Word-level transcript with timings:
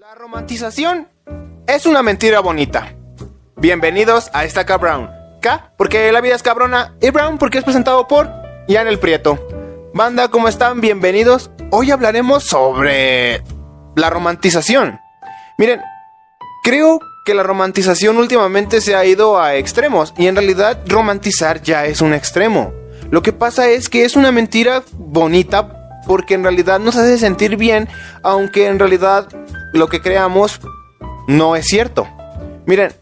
La 0.00 0.14
romantización 0.14 1.08
es 1.66 1.84
una 1.84 2.02
mentira 2.02 2.40
bonita. 2.40 2.94
Bienvenidos 3.56 4.30
a 4.32 4.46
esta 4.46 4.64
Brown. 4.78 5.10
K 5.42 5.74
porque 5.76 6.10
la 6.10 6.22
vida 6.22 6.34
es 6.34 6.42
cabrona 6.42 6.94
y 7.02 7.10
Brown 7.10 7.36
porque 7.36 7.58
es 7.58 7.64
presentado 7.64 8.08
por 8.08 8.30
Ian 8.66 8.88
el 8.88 8.98
Prieto. 8.98 9.46
Banda, 9.92 10.28
¿cómo 10.28 10.48
están? 10.48 10.80
Bienvenidos. 10.80 11.50
Hoy 11.70 11.90
hablaremos 11.90 12.44
sobre 12.44 13.42
la 13.94 14.08
romantización. 14.08 14.98
Miren, 15.58 15.82
creo 16.64 16.98
que 17.26 17.34
la 17.34 17.42
romantización 17.42 18.16
últimamente 18.16 18.80
se 18.80 18.96
ha 18.96 19.04
ido 19.04 19.38
a 19.38 19.56
extremos 19.56 20.14
y 20.16 20.28
en 20.28 20.36
realidad 20.36 20.80
romantizar 20.86 21.60
ya 21.60 21.84
es 21.84 22.00
un 22.00 22.14
extremo. 22.14 22.72
Lo 23.10 23.20
que 23.20 23.34
pasa 23.34 23.68
es 23.68 23.90
que 23.90 24.06
es 24.06 24.16
una 24.16 24.32
mentira 24.32 24.82
bonita 24.96 25.79
porque 26.06 26.34
en 26.34 26.42
realidad 26.42 26.80
nos 26.80 26.96
hace 26.96 27.18
sentir 27.18 27.56
bien, 27.56 27.88
aunque 28.22 28.66
en 28.66 28.78
realidad 28.78 29.28
lo 29.72 29.88
que 29.88 30.00
creamos 30.00 30.60
no 31.26 31.56
es 31.56 31.66
cierto. 31.66 32.06
Miren, 32.66 32.92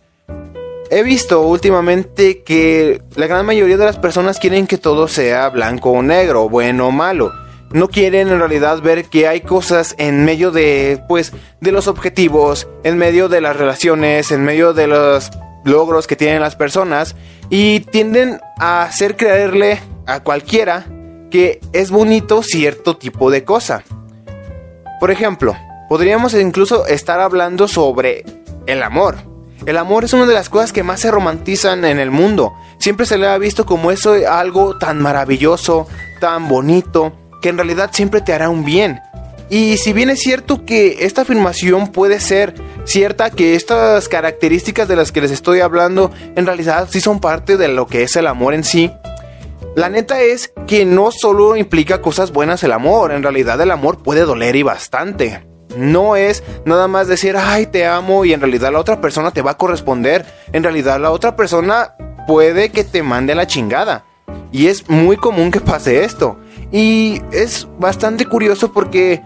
he 0.91 1.03
visto 1.03 1.43
últimamente 1.43 2.43
que 2.43 3.03
la 3.17 3.27
gran 3.27 3.47
mayoría 3.47 3.77
de 3.77 3.85
las 3.85 3.99
personas 3.99 4.39
quieren 4.39 4.67
que 4.67 4.79
todo 4.79 5.09
sea 5.09 5.49
blanco 5.49 5.91
o 5.91 6.03
negro, 6.03 6.49
bueno 6.49 6.89
o 6.89 6.91
malo. 6.91 7.33
No 7.71 7.89
quieren 7.89 8.29
en 8.29 8.39
realidad 8.39 8.81
ver 8.81 9.05
que 9.05 9.29
hay 9.29 9.43
cosas 9.43 9.95
en 9.99 10.25
medio 10.25 10.51
de, 10.51 11.03
pues, 11.07 11.33
de 11.61 11.71
los 11.71 11.87
objetivos, 11.87 12.67
en 12.83 12.97
medio 12.97 13.29
de 13.29 13.43
las 13.43 13.57
relaciones, 13.57 14.33
en 14.33 14.43
medio 14.43 14.73
de 14.73 14.87
los 14.87 15.31
logros 15.65 16.07
que 16.07 16.17
tienen 16.17 16.41
las 16.41 16.57
personas 16.57 17.15
y 17.51 17.81
tienden 17.81 18.41
a 18.59 18.83
hacer 18.83 19.17
creerle 19.17 19.81
a 20.07 20.21
cualquiera 20.21 20.87
que 21.31 21.61
es 21.73 21.91
bonito 21.91 22.43
cierto 22.43 22.97
tipo 22.97 23.31
de 23.31 23.45
cosa. 23.45 23.83
Por 25.01 25.11
ejemplo, 25.11 25.57
podríamos 25.89 26.35
incluso 26.35 26.87
estar 26.87 27.21
hablando 27.21 27.69
sobre 27.69 28.25
el 28.67 28.83
amor. 28.83 29.17
El 29.67 29.77
amor 29.77 30.05
es 30.05 30.13
una 30.13 30.27
de 30.27 30.35
las 30.35 30.49
cosas 30.49 30.73
que 30.73 30.83
más 30.83 31.01
se 31.01 31.11
romantizan 31.11 31.85
en 31.85 31.99
el 31.99 32.11
mundo. 32.11 32.55
Siempre 32.79 33.07
se 33.07 33.19
le 33.19 33.27
ha 33.27 33.39
visto 33.39 33.67
como 33.67 33.91
eso 33.91 34.15
algo 34.29 34.79
tan 34.79 35.01
maravilloso, 35.01 35.87
tan 36.21 36.49
bonito, 36.49 37.13
que 37.43 37.49
en 37.49 37.57
realidad 37.57 37.91
siempre 37.93 38.21
te 38.21 38.33
hará 38.33 38.49
un 38.49 38.65
bien. 38.65 39.01
Y 39.51 39.79
si 39.79 39.93
bien 39.93 40.11
es 40.11 40.21
cierto 40.21 40.65
que 40.65 40.99
esta 41.01 41.23
afirmación 41.23 41.89
puede 41.89 42.21
ser 42.21 42.55
cierta, 42.85 43.31
que 43.31 43.55
estas 43.55 44.09
características 44.09 44.89
de 44.89 44.97
las 44.97 45.11
que 45.11 45.23
les 45.23 45.31
estoy 45.31 45.61
hablando 45.61 46.11
en 46.37 46.47
realidad 46.47 46.89
sí 46.91 47.01
son 47.01 47.21
parte 47.21 47.57
de 47.57 47.69
lo 47.69 47.87
que 47.87 48.03
es 48.03 48.17
el 48.17 48.27
amor 48.27 48.55
en 48.55 48.65
sí, 48.65 48.91
la 49.77 49.89
neta 49.89 50.21
es 50.21 50.53
que 50.67 50.85
no 50.85 51.11
solo 51.11 51.57
implica 51.57 52.01
cosas 52.01 52.33
buenas 52.33 52.63
el 52.63 52.73
amor, 52.73 53.13
en 53.13 53.23
realidad 53.23 53.61
el 53.61 53.71
amor 53.71 54.03
puede 54.03 54.23
doler 54.23 54.57
y 54.57 54.63
bastante. 54.63 55.47
No 55.77 56.17
es 56.17 56.43
nada 56.65 56.89
más 56.89 57.09
decir, 57.09 57.37
ay, 57.37 57.67
te 57.67 57.87
amo 57.87 58.25
y 58.25 58.33
en 58.33 58.41
realidad 58.41 58.73
la 58.73 58.81
otra 58.81 59.01
persona 59.01 59.31
te 59.31 59.43
va 59.43 59.53
a 59.53 59.57
corresponder. 59.57 60.27
En 60.53 60.63
realidad 60.63 60.99
la 60.99 61.11
otra 61.11 61.37
persona 61.37 61.95
puede 62.27 62.71
que 62.71 62.85
te 62.85 63.03
mande 63.03 63.35
la 63.35 63.47
chingada. 63.47 64.05
Y 64.51 64.67
es 64.67 64.89
muy 64.89 65.17
común 65.17 65.51
que 65.51 65.61
pase 65.61 66.05
esto. 66.05 66.39
Y 66.73 67.21
es 67.33 67.69
bastante 67.79 68.27
curioso 68.27 68.73
porque 68.73 69.23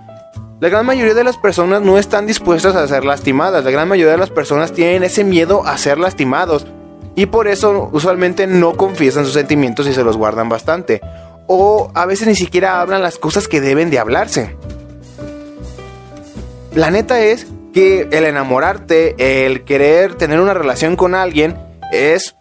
la 0.60 0.68
gran 0.68 0.84
mayoría 0.84 1.14
de 1.14 1.24
las 1.24 1.36
personas 1.36 1.82
no 1.82 1.98
están 1.98 2.26
dispuestas 2.26 2.74
a 2.76 2.86
ser 2.86 3.04
lastimadas. 3.04 3.64
La 3.64 3.70
gran 3.70 3.88
mayoría 3.88 4.12
de 4.12 4.18
las 4.18 4.30
personas 4.30 4.72
tienen 4.72 5.04
ese 5.04 5.24
miedo 5.24 5.64
a 5.64 5.78
ser 5.78 5.98
lastimados. 5.98 6.66
Y 7.14 7.26
por 7.26 7.48
eso 7.48 7.90
usualmente 7.92 8.46
no 8.46 8.76
confiesan 8.76 9.24
sus 9.24 9.34
sentimientos 9.34 9.86
y 9.86 9.92
se 9.92 10.04
los 10.04 10.16
guardan 10.16 10.48
bastante. 10.48 11.00
O 11.46 11.90
a 11.94 12.06
veces 12.06 12.26
ni 12.26 12.34
siquiera 12.34 12.80
hablan 12.80 13.02
las 13.02 13.18
cosas 13.18 13.48
que 13.48 13.60
deben 13.60 13.90
de 13.90 13.98
hablarse. 13.98 14.56
La 16.74 16.90
neta 16.90 17.20
es 17.20 17.46
que 17.74 18.08
el 18.10 18.24
enamorarte, 18.24 19.44
el 19.44 19.64
querer 19.64 20.14
tener 20.14 20.40
una 20.40 20.54
relación 20.54 20.96
con 20.96 21.14
alguien, 21.14 21.56
es 21.92 22.36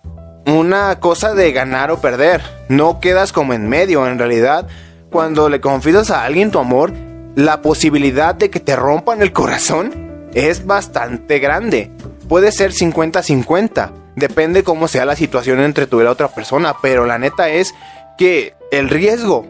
una 0.46 1.00
cosa 1.00 1.34
de 1.34 1.52
ganar 1.52 1.92
o 1.92 2.00
perder. 2.00 2.42
No 2.70 3.00
quedas 3.00 3.34
como 3.34 3.54
en 3.54 3.68
medio. 3.68 4.08
En 4.08 4.18
realidad, 4.18 4.68
cuando 5.10 5.50
le 5.50 5.60
confiesas 5.60 6.12
a 6.12 6.24
alguien 6.24 6.52
tu 6.52 6.60
amor, 6.60 6.94
la 7.36 7.62
posibilidad 7.62 8.36
de 8.36 8.50
que 8.50 8.60
te 8.60 8.76
rompan 8.76 9.22
el 9.22 9.34
corazón 9.34 10.30
es 10.34 10.66
bastante 10.66 11.40
grande. 11.40 11.92
Puede 12.30 12.52
ser 12.54 12.72
50-50. 12.72 14.01
Depende 14.16 14.64
cómo 14.64 14.88
sea 14.88 15.06
la 15.06 15.16
situación 15.16 15.60
entre 15.60 15.88
tú 15.88 16.02
y 16.02 16.04
la 16.04 16.12
otra 16.12 16.30
persona. 16.30 16.76
Pero 16.82 17.06
la 17.06 17.18
neta 17.18 17.50
es 17.50 17.74
que 18.18 18.56
el 18.72 18.90
riesgo 18.90 19.46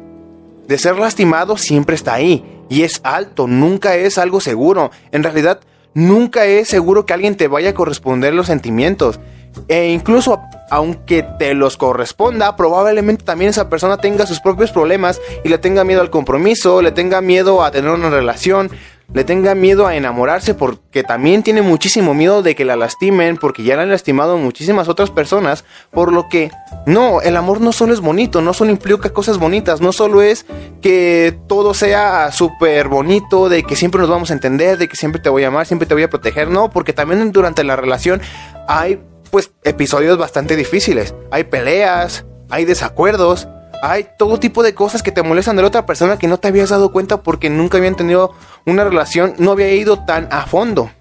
de 0.67 0.77
ser 0.77 0.97
lastimado 0.97 1.57
siempre 1.57 1.95
está 1.95 2.13
ahí 2.13 2.45
y 2.69 2.83
es 2.83 3.01
alto, 3.03 3.47
nunca 3.47 3.95
es 3.95 4.17
algo 4.17 4.39
seguro. 4.39 4.91
En 5.11 5.23
realidad, 5.23 5.59
nunca 5.93 6.45
es 6.45 6.69
seguro 6.69 7.05
que 7.05 7.13
alguien 7.13 7.35
te 7.35 7.47
vaya 7.47 7.71
a 7.71 7.73
corresponder 7.73 8.33
los 8.33 8.47
sentimientos. 8.47 9.19
E 9.67 9.89
incluso 9.89 10.39
aunque 10.69 11.23
te 11.37 11.53
los 11.53 11.75
corresponda, 11.75 12.55
probablemente 12.55 13.25
también 13.25 13.49
esa 13.49 13.69
persona 13.69 13.97
tenga 13.97 14.25
sus 14.25 14.39
propios 14.39 14.71
problemas 14.71 15.19
y 15.43 15.49
le 15.49 15.57
tenga 15.57 15.83
miedo 15.83 15.99
al 15.99 16.09
compromiso, 16.09 16.81
le 16.81 16.93
tenga 16.93 17.19
miedo 17.19 17.61
a 17.61 17.71
tener 17.71 17.91
una 17.91 18.09
relación, 18.09 18.71
le 19.13 19.23
tenga 19.23 19.55
miedo 19.55 19.87
a 19.87 19.95
enamorarse 19.95 20.53
porque 20.53 21.03
también 21.03 21.43
tiene 21.43 21.61
muchísimo 21.61 22.13
miedo 22.13 22.41
de 22.41 22.55
que 22.55 22.65
la 22.65 22.75
lastimen 22.75 23.37
porque 23.37 23.63
ya 23.63 23.75
la 23.75 23.83
han 23.83 23.89
lastimado 23.89 24.37
muchísimas 24.37 24.87
otras 24.87 25.09
personas, 25.09 25.65
por 25.91 26.13
lo 26.13 26.29
que 26.29 26.51
no, 26.85 27.21
el 27.21 27.35
amor 27.37 27.61
no 27.61 27.71
solo 27.71 27.93
es 27.93 27.99
bonito, 27.99 28.41
no 28.41 28.53
solo 28.53 28.71
implica 28.71 29.11
cosas 29.11 29.37
bonitas, 29.37 29.81
no 29.81 29.91
solo 29.91 30.21
es 30.21 30.45
que 30.81 31.37
todo 31.47 31.73
sea 31.73 32.31
súper 32.31 32.87
bonito, 32.87 33.49
de 33.49 33.63
que 33.63 33.75
siempre 33.75 34.01
nos 34.01 34.09
vamos 34.09 34.31
a 34.31 34.33
entender, 34.33 34.77
de 34.77 34.87
que 34.87 34.95
siempre 34.95 35.21
te 35.21 35.29
voy 35.29 35.43
a 35.43 35.47
amar, 35.47 35.65
siempre 35.65 35.87
te 35.87 35.93
voy 35.93 36.03
a 36.03 36.09
proteger, 36.09 36.49
no, 36.49 36.69
porque 36.69 36.93
también 36.93 37.31
durante 37.31 37.63
la 37.63 37.75
relación 37.75 38.21
hay 38.67 38.99
pues 39.29 39.51
episodios 39.63 40.17
bastante 40.17 40.55
difíciles, 40.55 41.15
hay 41.31 41.45
peleas, 41.45 42.25
hay 42.49 42.65
desacuerdos, 42.65 43.47
hay 43.81 44.07
todo 44.17 44.39
tipo 44.39 44.63
de 44.63 44.73
cosas 44.73 45.03
que 45.03 45.11
te 45.11 45.23
molestan 45.23 45.55
de 45.55 45.63
la 45.63 45.67
otra 45.67 45.85
persona 45.85 46.17
que 46.17 46.27
no 46.27 46.37
te 46.37 46.47
habías 46.47 46.69
dado 46.69 46.91
cuenta 46.91 47.21
porque 47.23 47.49
nunca 47.49 47.77
habían 47.77 47.95
tenido 47.95 48.33
una 48.65 48.83
relación, 48.83 49.33
no 49.37 49.51
había 49.51 49.73
ido 49.73 50.05
tan 50.05 50.27
a 50.31 50.45
fondo. 50.45 50.91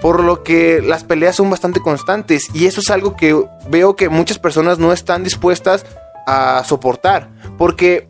Por 0.00 0.22
lo 0.22 0.42
que 0.42 0.82
las 0.82 1.04
peleas 1.04 1.36
son 1.36 1.48
bastante 1.48 1.80
constantes 1.80 2.48
y 2.52 2.66
eso 2.66 2.80
es 2.80 2.90
algo 2.90 3.16
que 3.16 3.44
veo 3.68 3.96
que 3.96 4.08
muchas 4.08 4.38
personas 4.38 4.78
no 4.78 4.92
están 4.92 5.24
dispuestas 5.24 5.86
a 6.26 6.62
soportar. 6.64 7.30
Porque 7.56 8.08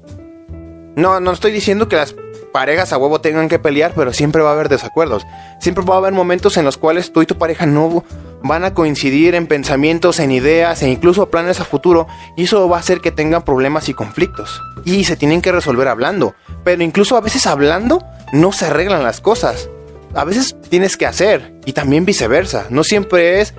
no, 0.96 1.20
no 1.20 1.32
estoy 1.32 1.52
diciendo 1.52 1.88
que 1.88 1.96
las 1.96 2.14
parejas 2.52 2.92
a 2.92 2.98
huevo 2.98 3.20
tengan 3.20 3.48
que 3.48 3.58
pelear, 3.58 3.92
pero 3.94 4.12
siempre 4.12 4.42
va 4.42 4.50
a 4.50 4.52
haber 4.54 4.68
desacuerdos. 4.68 5.26
Siempre 5.60 5.84
va 5.84 5.94
a 5.94 5.98
haber 5.98 6.12
momentos 6.12 6.56
en 6.56 6.64
los 6.64 6.76
cuales 6.76 7.12
tú 7.12 7.22
y 7.22 7.26
tu 7.26 7.36
pareja 7.36 7.66
no 7.66 8.02
van 8.42 8.64
a 8.64 8.74
coincidir 8.74 9.34
en 9.34 9.46
pensamientos, 9.46 10.20
en 10.20 10.30
ideas 10.30 10.82
e 10.82 10.88
incluso 10.88 11.30
planes 11.30 11.60
a 11.60 11.64
futuro 11.64 12.06
y 12.36 12.44
eso 12.44 12.68
va 12.68 12.76
a 12.76 12.80
hacer 12.80 13.00
que 13.00 13.10
tengan 13.10 13.42
problemas 13.42 13.88
y 13.88 13.94
conflictos. 13.94 14.62
Y 14.84 15.04
se 15.04 15.16
tienen 15.16 15.42
que 15.42 15.52
resolver 15.52 15.88
hablando. 15.88 16.34
Pero 16.64 16.82
incluso 16.82 17.16
a 17.16 17.20
veces 17.20 17.46
hablando 17.46 18.04
no 18.32 18.52
se 18.52 18.66
arreglan 18.66 19.02
las 19.02 19.20
cosas. 19.20 19.68
A 20.14 20.24
veces 20.24 20.56
tienes 20.68 20.96
que 20.96 21.06
hacer 21.06 21.54
y 21.64 21.72
también 21.72 22.04
viceversa. 22.04 22.66
No 22.70 22.84
siempre 22.84 23.40
es 23.40 23.54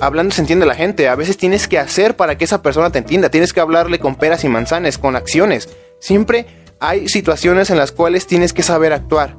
hablando 0.00 0.34
se 0.34 0.42
entiende 0.42 0.66
la 0.66 0.74
gente. 0.74 1.08
A 1.08 1.14
veces 1.14 1.36
tienes 1.36 1.68
que 1.68 1.78
hacer 1.78 2.16
para 2.16 2.38
que 2.38 2.44
esa 2.44 2.62
persona 2.62 2.90
te 2.90 2.98
entienda. 2.98 3.30
Tienes 3.30 3.52
que 3.52 3.60
hablarle 3.60 3.98
con 3.98 4.16
peras 4.16 4.44
y 4.44 4.48
manzanas, 4.48 4.98
con 4.98 5.16
acciones. 5.16 5.68
Siempre 6.00 6.46
hay 6.80 7.08
situaciones 7.08 7.70
en 7.70 7.78
las 7.78 7.92
cuales 7.92 8.26
tienes 8.26 8.52
que 8.52 8.62
saber 8.62 8.92
actuar. 8.92 9.36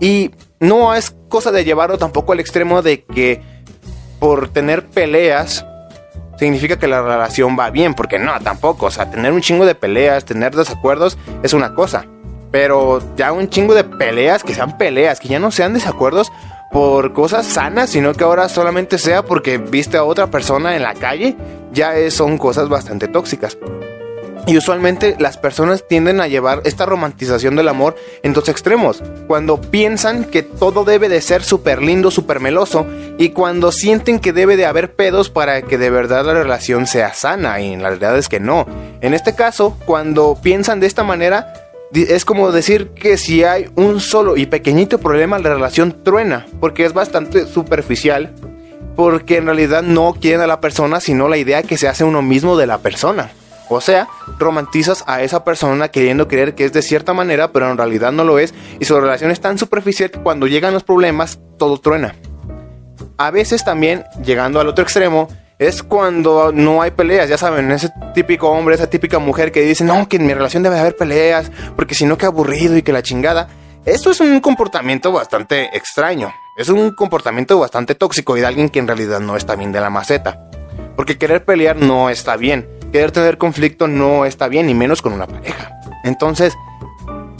Y 0.00 0.32
no 0.58 0.94
es 0.94 1.14
cosa 1.28 1.52
de 1.52 1.64
llevarlo 1.64 1.98
tampoco 1.98 2.32
al 2.32 2.40
extremo 2.40 2.82
de 2.82 3.04
que 3.04 3.42
por 4.20 4.48
tener 4.48 4.86
peleas 4.86 5.66
significa 6.38 6.78
que 6.78 6.86
la 6.86 7.02
relación 7.02 7.56
va 7.58 7.70
bien, 7.70 7.94
porque 7.94 8.18
no, 8.18 8.38
tampoco, 8.40 8.86
o 8.86 8.90
sea, 8.90 9.10
tener 9.10 9.32
un 9.32 9.40
chingo 9.40 9.66
de 9.66 9.74
peleas, 9.74 10.24
tener 10.24 10.54
desacuerdos 10.54 11.18
es 11.42 11.52
una 11.52 11.74
cosa, 11.74 12.06
pero 12.50 13.02
ya 13.16 13.32
un 13.32 13.48
chingo 13.48 13.74
de 13.74 13.84
peleas, 13.84 14.42
que 14.42 14.54
sean 14.54 14.78
peleas, 14.78 15.20
que 15.20 15.28
ya 15.28 15.38
no 15.38 15.50
sean 15.50 15.74
desacuerdos 15.74 16.32
por 16.70 17.12
cosas 17.12 17.46
sanas, 17.46 17.90
sino 17.90 18.14
que 18.14 18.24
ahora 18.24 18.48
solamente 18.48 18.96
sea 18.98 19.22
porque 19.24 19.58
viste 19.58 19.96
a 19.96 20.04
otra 20.04 20.28
persona 20.28 20.76
en 20.76 20.82
la 20.82 20.94
calle, 20.94 21.36
ya 21.72 21.92
son 22.10 22.38
cosas 22.38 22.68
bastante 22.68 23.08
tóxicas. 23.08 23.58
Y 24.46 24.56
usualmente 24.56 25.16
las 25.18 25.36
personas 25.36 25.86
tienden 25.86 26.20
a 26.20 26.26
llevar 26.26 26.62
esta 26.64 26.86
romantización 26.86 27.56
del 27.56 27.68
amor 27.68 27.96
en 28.22 28.32
dos 28.32 28.48
extremos. 28.48 29.02
Cuando 29.26 29.60
piensan 29.60 30.24
que 30.24 30.42
todo 30.42 30.84
debe 30.84 31.08
de 31.08 31.20
ser 31.20 31.42
súper 31.42 31.82
lindo, 31.82 32.10
súper 32.10 32.40
meloso, 32.40 32.86
y 33.18 33.30
cuando 33.30 33.70
sienten 33.70 34.18
que 34.18 34.32
debe 34.32 34.56
de 34.56 34.66
haber 34.66 34.94
pedos 34.94 35.30
para 35.30 35.62
que 35.62 35.78
de 35.78 35.90
verdad 35.90 36.24
la 36.24 36.34
relación 36.34 36.86
sea 36.86 37.14
sana, 37.14 37.60
y 37.60 37.72
en 37.74 37.82
la 37.82 37.90
realidad 37.90 38.18
es 38.18 38.28
que 38.28 38.40
no. 38.40 38.66
En 39.00 39.14
este 39.14 39.34
caso, 39.34 39.76
cuando 39.84 40.38
piensan 40.42 40.80
de 40.80 40.86
esta 40.86 41.04
manera, 41.04 41.52
es 41.92 42.24
como 42.24 42.50
decir 42.52 42.90
que 42.90 43.18
si 43.18 43.44
hay 43.44 43.68
un 43.76 44.00
solo 44.00 44.36
y 44.36 44.46
pequeñito 44.46 44.98
problema, 44.98 45.38
la 45.38 45.54
relación 45.54 46.02
truena, 46.02 46.46
porque 46.60 46.84
es 46.84 46.92
bastante 46.92 47.46
superficial, 47.46 48.32
porque 48.96 49.36
en 49.36 49.46
realidad 49.46 49.82
no 49.82 50.14
quieren 50.20 50.40
a 50.40 50.46
la 50.46 50.60
persona, 50.60 51.00
sino 51.00 51.28
la 51.28 51.36
idea 51.36 51.62
que 51.62 51.78
se 51.78 51.88
hace 51.88 52.04
uno 52.04 52.22
mismo 52.22 52.56
de 52.56 52.66
la 52.66 52.78
persona. 52.78 53.30
O 53.72 53.80
sea, 53.80 54.08
romantizas 54.40 55.04
a 55.06 55.22
esa 55.22 55.44
persona 55.44 55.90
queriendo 55.90 56.26
creer 56.26 56.56
que 56.56 56.64
es 56.64 56.72
de 56.72 56.82
cierta 56.82 57.12
manera, 57.12 57.52
pero 57.52 57.70
en 57.70 57.78
realidad 57.78 58.10
no 58.10 58.24
lo 58.24 58.40
es, 58.40 58.52
y 58.80 58.84
su 58.84 59.00
relación 59.00 59.30
es 59.30 59.40
tan 59.40 59.58
superficial 59.58 60.10
que 60.10 60.18
cuando 60.18 60.48
llegan 60.48 60.74
los 60.74 60.82
problemas, 60.82 61.38
todo 61.56 61.78
truena. 61.78 62.16
A 63.16 63.30
veces 63.30 63.64
también, 63.64 64.04
llegando 64.24 64.58
al 64.58 64.66
otro 64.66 64.82
extremo, 64.82 65.28
es 65.60 65.84
cuando 65.84 66.50
no 66.52 66.82
hay 66.82 66.90
peleas, 66.90 67.28
ya 67.28 67.38
saben, 67.38 67.70
ese 67.70 67.90
típico 68.12 68.48
hombre, 68.48 68.74
esa 68.74 68.90
típica 68.90 69.20
mujer 69.20 69.52
que 69.52 69.60
dice, 69.60 69.84
no, 69.84 70.08
que 70.08 70.16
en 70.16 70.26
mi 70.26 70.34
relación 70.34 70.64
debe 70.64 70.80
haber 70.80 70.96
peleas, 70.96 71.52
porque 71.76 71.94
si 71.94 72.06
no, 72.06 72.18
qué 72.18 72.26
aburrido 72.26 72.76
y 72.76 72.82
que 72.82 72.92
la 72.92 73.02
chingada. 73.02 73.46
Esto 73.84 74.10
es 74.10 74.20
un 74.20 74.40
comportamiento 74.40 75.12
bastante 75.12 75.76
extraño, 75.76 76.34
es 76.56 76.70
un 76.70 76.90
comportamiento 76.90 77.56
bastante 77.60 77.94
tóxico 77.94 78.36
y 78.36 78.40
de 78.40 78.46
alguien 78.46 78.68
que 78.68 78.80
en 78.80 78.88
realidad 78.88 79.20
no 79.20 79.36
está 79.36 79.54
bien 79.54 79.70
de 79.70 79.80
la 79.80 79.90
maceta. 79.90 80.50
Porque 80.96 81.18
querer 81.18 81.44
pelear 81.44 81.76
no 81.76 82.10
está 82.10 82.36
bien, 82.36 82.68
querer 82.90 83.12
tener 83.12 83.38
conflicto 83.38 83.88
no 83.88 84.24
está 84.24 84.48
bien, 84.48 84.66
ni 84.66 84.74
menos 84.74 85.02
con 85.02 85.12
una 85.12 85.26
pareja. 85.26 85.72
Entonces, 86.04 86.56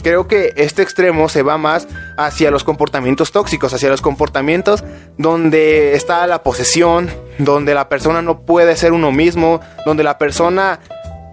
creo 0.01 0.27
que 0.27 0.53
este 0.55 0.81
extremo 0.81 1.29
se 1.29 1.43
va 1.43 1.57
más 1.57 1.87
hacia 2.17 2.51
los 2.51 2.63
comportamientos 2.63 3.31
tóxicos, 3.31 3.73
hacia 3.73 3.89
los 3.89 4.01
comportamientos 4.01 4.83
donde 5.17 5.95
está 5.95 6.25
la 6.27 6.43
posesión, 6.43 7.09
donde 7.37 7.73
la 7.73 7.89
persona 7.89 8.21
no 8.21 8.41
puede 8.41 8.75
ser 8.75 8.93
uno 8.93 9.11
mismo, 9.11 9.61
donde 9.85 10.03
la 10.03 10.17
persona 10.17 10.79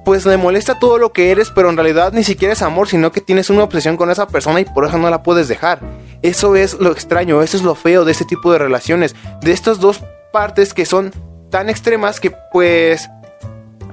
pues 0.05 0.25
le 0.25 0.39
molesta 0.39 0.79
todo 0.79 0.97
lo 0.97 1.13
que 1.13 1.31
eres, 1.31 1.51
pero 1.51 1.69
en 1.69 1.77
realidad 1.77 2.13
ni 2.15 2.25
siquiera 2.25 2.55
es 2.55 2.63
amor, 2.63 2.89
sino 2.89 3.13
que 3.13 3.21
tienes 3.21 3.51
una 3.51 3.65
obsesión 3.65 3.99
con 3.99 4.11
esa 4.11 4.27
persona 4.27 4.61
y 4.61 4.65
por 4.65 4.87
eso 4.87 4.97
no 4.97 5.11
la 5.11 5.23
puedes 5.23 5.49
dejar. 5.49 5.81
Eso 6.23 6.57
es 6.57 6.81
lo 6.81 6.93
extraño, 6.93 7.43
eso 7.43 7.59
es 7.59 7.63
lo 7.63 7.75
feo 7.75 8.07
de 8.07 8.13
este 8.13 8.25
tipo 8.25 8.51
de 8.51 8.59
relaciones, 8.59 9.15
de 9.43 9.53
estas 9.53 9.81
dos 9.81 10.03
partes 10.33 10.73
que 10.73 10.87
son 10.87 11.13
tan 11.51 11.69
extremas 11.69 12.21
que 12.21 12.33
pues 12.53 13.11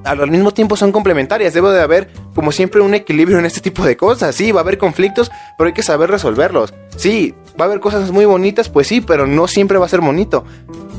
al 0.05 0.29
mismo 0.29 0.51
tiempo 0.51 0.77
son 0.77 0.91
complementarias. 0.91 1.53
Debe 1.53 1.71
de 1.71 1.81
haber, 1.81 2.09
como 2.33 2.51
siempre, 2.51 2.81
un 2.81 2.93
equilibrio 2.93 3.39
en 3.39 3.45
este 3.45 3.61
tipo 3.61 3.83
de 3.83 3.97
cosas. 3.97 4.35
Sí, 4.35 4.51
va 4.51 4.61
a 4.61 4.63
haber 4.63 4.77
conflictos, 4.77 5.31
pero 5.57 5.67
hay 5.67 5.73
que 5.73 5.83
saber 5.83 6.09
resolverlos. 6.09 6.73
Sí, 6.95 7.33
va 7.59 7.65
a 7.65 7.67
haber 7.67 7.79
cosas 7.79 8.11
muy 8.11 8.25
bonitas, 8.25 8.69
pues 8.69 8.87
sí, 8.87 9.01
pero 9.01 9.27
no 9.27 9.47
siempre 9.47 9.77
va 9.77 9.85
a 9.85 9.89
ser 9.89 10.01
bonito. 10.01 10.45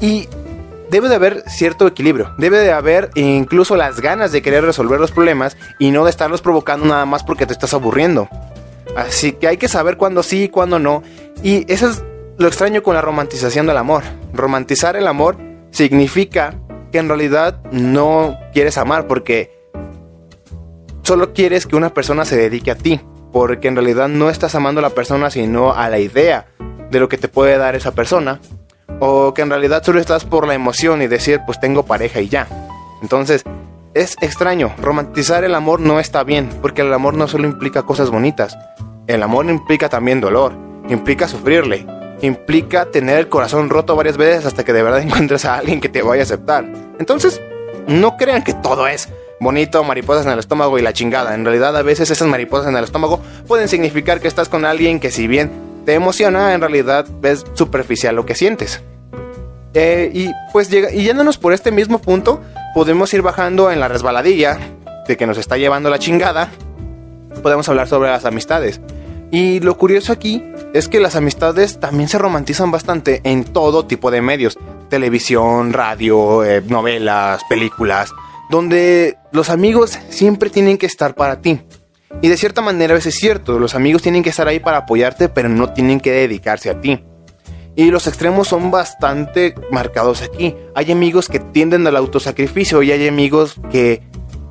Y 0.00 0.28
debe 0.90 1.08
de 1.08 1.14
haber 1.14 1.44
cierto 1.48 1.86
equilibrio. 1.86 2.34
Debe 2.38 2.58
de 2.58 2.72
haber 2.72 3.10
incluso 3.14 3.76
las 3.76 4.00
ganas 4.00 4.32
de 4.32 4.42
querer 4.42 4.64
resolver 4.64 5.00
los 5.00 5.12
problemas 5.12 5.56
y 5.78 5.90
no 5.90 6.04
de 6.04 6.10
estarlos 6.10 6.42
provocando 6.42 6.86
nada 6.86 7.06
más 7.06 7.22
porque 7.22 7.46
te 7.46 7.52
estás 7.52 7.74
aburriendo. 7.74 8.28
Así 8.96 9.32
que 9.32 9.48
hay 9.48 9.56
que 9.56 9.68
saber 9.68 9.96
cuándo 9.96 10.22
sí 10.22 10.44
y 10.44 10.48
cuándo 10.48 10.78
no. 10.78 11.02
Y 11.42 11.70
eso 11.72 11.88
es 11.88 12.02
lo 12.38 12.48
extraño 12.48 12.82
con 12.82 12.94
la 12.94 13.02
romantización 13.02 13.66
del 13.66 13.76
amor. 13.76 14.02
Romantizar 14.32 14.96
el 14.96 15.06
amor 15.06 15.36
significa 15.70 16.54
que 16.96 17.00
en 17.00 17.08
realidad 17.08 17.60
no 17.72 18.38
quieres 18.54 18.78
amar 18.78 19.06
porque 19.06 19.54
solo 21.02 21.34
quieres 21.34 21.66
que 21.66 21.76
una 21.76 21.92
persona 21.92 22.24
se 22.24 22.38
dedique 22.38 22.70
a 22.70 22.74
ti, 22.74 23.02
porque 23.34 23.68
en 23.68 23.76
realidad 23.76 24.08
no 24.08 24.30
estás 24.30 24.54
amando 24.54 24.78
a 24.78 24.82
la 24.82 24.94
persona 24.94 25.28
sino 25.28 25.74
a 25.74 25.90
la 25.90 25.98
idea 25.98 26.46
de 26.90 26.98
lo 26.98 27.10
que 27.10 27.18
te 27.18 27.28
puede 27.28 27.58
dar 27.58 27.76
esa 27.76 27.92
persona, 27.92 28.40
o 28.98 29.34
que 29.34 29.42
en 29.42 29.50
realidad 29.50 29.84
solo 29.84 30.00
estás 30.00 30.24
por 30.24 30.46
la 30.46 30.54
emoción 30.54 31.02
y 31.02 31.06
decir 31.06 31.42
pues 31.44 31.60
tengo 31.60 31.84
pareja 31.84 32.22
y 32.22 32.30
ya. 32.30 32.48
Entonces, 33.02 33.44
es 33.92 34.16
extraño, 34.22 34.72
romantizar 34.80 35.44
el 35.44 35.54
amor 35.54 35.80
no 35.80 36.00
está 36.00 36.24
bien, 36.24 36.48
porque 36.62 36.80
el 36.80 36.94
amor 36.94 37.12
no 37.12 37.28
solo 37.28 37.46
implica 37.46 37.82
cosas 37.82 38.08
bonitas, 38.08 38.56
el 39.06 39.22
amor 39.22 39.44
implica 39.50 39.90
también 39.90 40.22
dolor, 40.22 40.54
implica 40.88 41.28
sufrirle, 41.28 41.86
implica 42.22 42.86
tener 42.86 43.18
el 43.18 43.28
corazón 43.28 43.70
roto 43.70 43.96
varias 43.96 44.16
veces 44.16 44.46
hasta 44.46 44.64
que 44.64 44.72
de 44.72 44.82
verdad 44.82 45.00
encuentres 45.02 45.44
a 45.44 45.56
alguien 45.56 45.80
que 45.80 45.88
te 45.88 46.02
vaya 46.02 46.22
a 46.22 46.24
aceptar. 46.24 46.64
Entonces, 46.98 47.40
no 47.86 48.16
crean 48.16 48.42
que 48.42 48.54
todo 48.54 48.86
es 48.86 49.08
bonito, 49.38 49.84
mariposas 49.84 50.26
en 50.26 50.32
el 50.32 50.38
estómago 50.38 50.78
y 50.78 50.82
la 50.82 50.92
chingada. 50.92 51.34
En 51.34 51.44
realidad, 51.44 51.76
a 51.76 51.82
veces 51.82 52.10
esas 52.10 52.28
mariposas 52.28 52.68
en 52.68 52.76
el 52.76 52.84
estómago 52.84 53.20
pueden 53.46 53.68
significar 53.68 54.20
que 54.20 54.28
estás 54.28 54.48
con 54.48 54.64
alguien 54.64 55.00
que 55.00 55.10
si 55.10 55.26
bien 55.26 55.50
te 55.84 55.94
emociona, 55.94 56.54
en 56.54 56.60
realidad 56.60 57.06
es 57.22 57.44
superficial 57.54 58.16
lo 58.16 58.26
que 58.26 58.34
sientes. 58.34 58.82
Eh, 59.74 60.10
y 60.12 60.30
pues 60.52 60.72
y 60.72 61.02
yéndonos 61.02 61.36
por 61.36 61.52
este 61.52 61.70
mismo 61.70 61.98
punto, 61.98 62.40
podemos 62.74 63.12
ir 63.12 63.20
bajando 63.20 63.70
en 63.70 63.78
la 63.78 63.88
resbaladilla 63.88 64.58
de 65.06 65.16
que 65.16 65.26
nos 65.26 65.38
está 65.38 65.58
llevando 65.58 65.90
la 65.90 65.98
chingada. 65.98 66.50
Podemos 67.42 67.68
hablar 67.68 67.86
sobre 67.86 68.08
las 68.08 68.24
amistades. 68.24 68.80
Y 69.30 69.60
lo 69.60 69.76
curioso 69.76 70.12
aquí 70.12 70.42
es 70.74 70.88
que 70.88 71.00
las 71.00 71.16
amistades 71.16 71.80
también 71.80 72.08
se 72.08 72.18
romantizan 72.18 72.70
bastante 72.70 73.20
en 73.24 73.44
todo 73.44 73.86
tipo 73.86 74.10
de 74.10 74.22
medios, 74.22 74.58
televisión, 74.88 75.72
radio, 75.72 76.44
eh, 76.44 76.62
novelas, 76.66 77.42
películas, 77.48 78.12
donde 78.50 79.16
los 79.32 79.50
amigos 79.50 79.98
siempre 80.08 80.50
tienen 80.50 80.78
que 80.78 80.86
estar 80.86 81.14
para 81.14 81.40
ti. 81.40 81.60
Y 82.22 82.28
de 82.28 82.36
cierta 82.36 82.62
manera 82.62 82.92
a 82.92 82.96
veces 82.96 83.14
es 83.14 83.20
cierto, 83.20 83.58
los 83.58 83.74
amigos 83.74 84.02
tienen 84.02 84.22
que 84.22 84.30
estar 84.30 84.48
ahí 84.48 84.60
para 84.60 84.78
apoyarte, 84.78 85.28
pero 85.28 85.48
no 85.48 85.72
tienen 85.72 86.00
que 86.00 86.12
dedicarse 86.12 86.70
a 86.70 86.80
ti. 86.80 87.04
Y 87.74 87.90
los 87.90 88.06
extremos 88.06 88.48
son 88.48 88.70
bastante 88.70 89.54
marcados 89.70 90.22
aquí. 90.22 90.54
Hay 90.74 90.90
amigos 90.90 91.28
que 91.28 91.40
tienden 91.40 91.86
al 91.86 91.96
autosacrificio 91.96 92.82
y 92.82 92.90
hay 92.90 93.06
amigos 93.06 93.56
que 93.70 94.02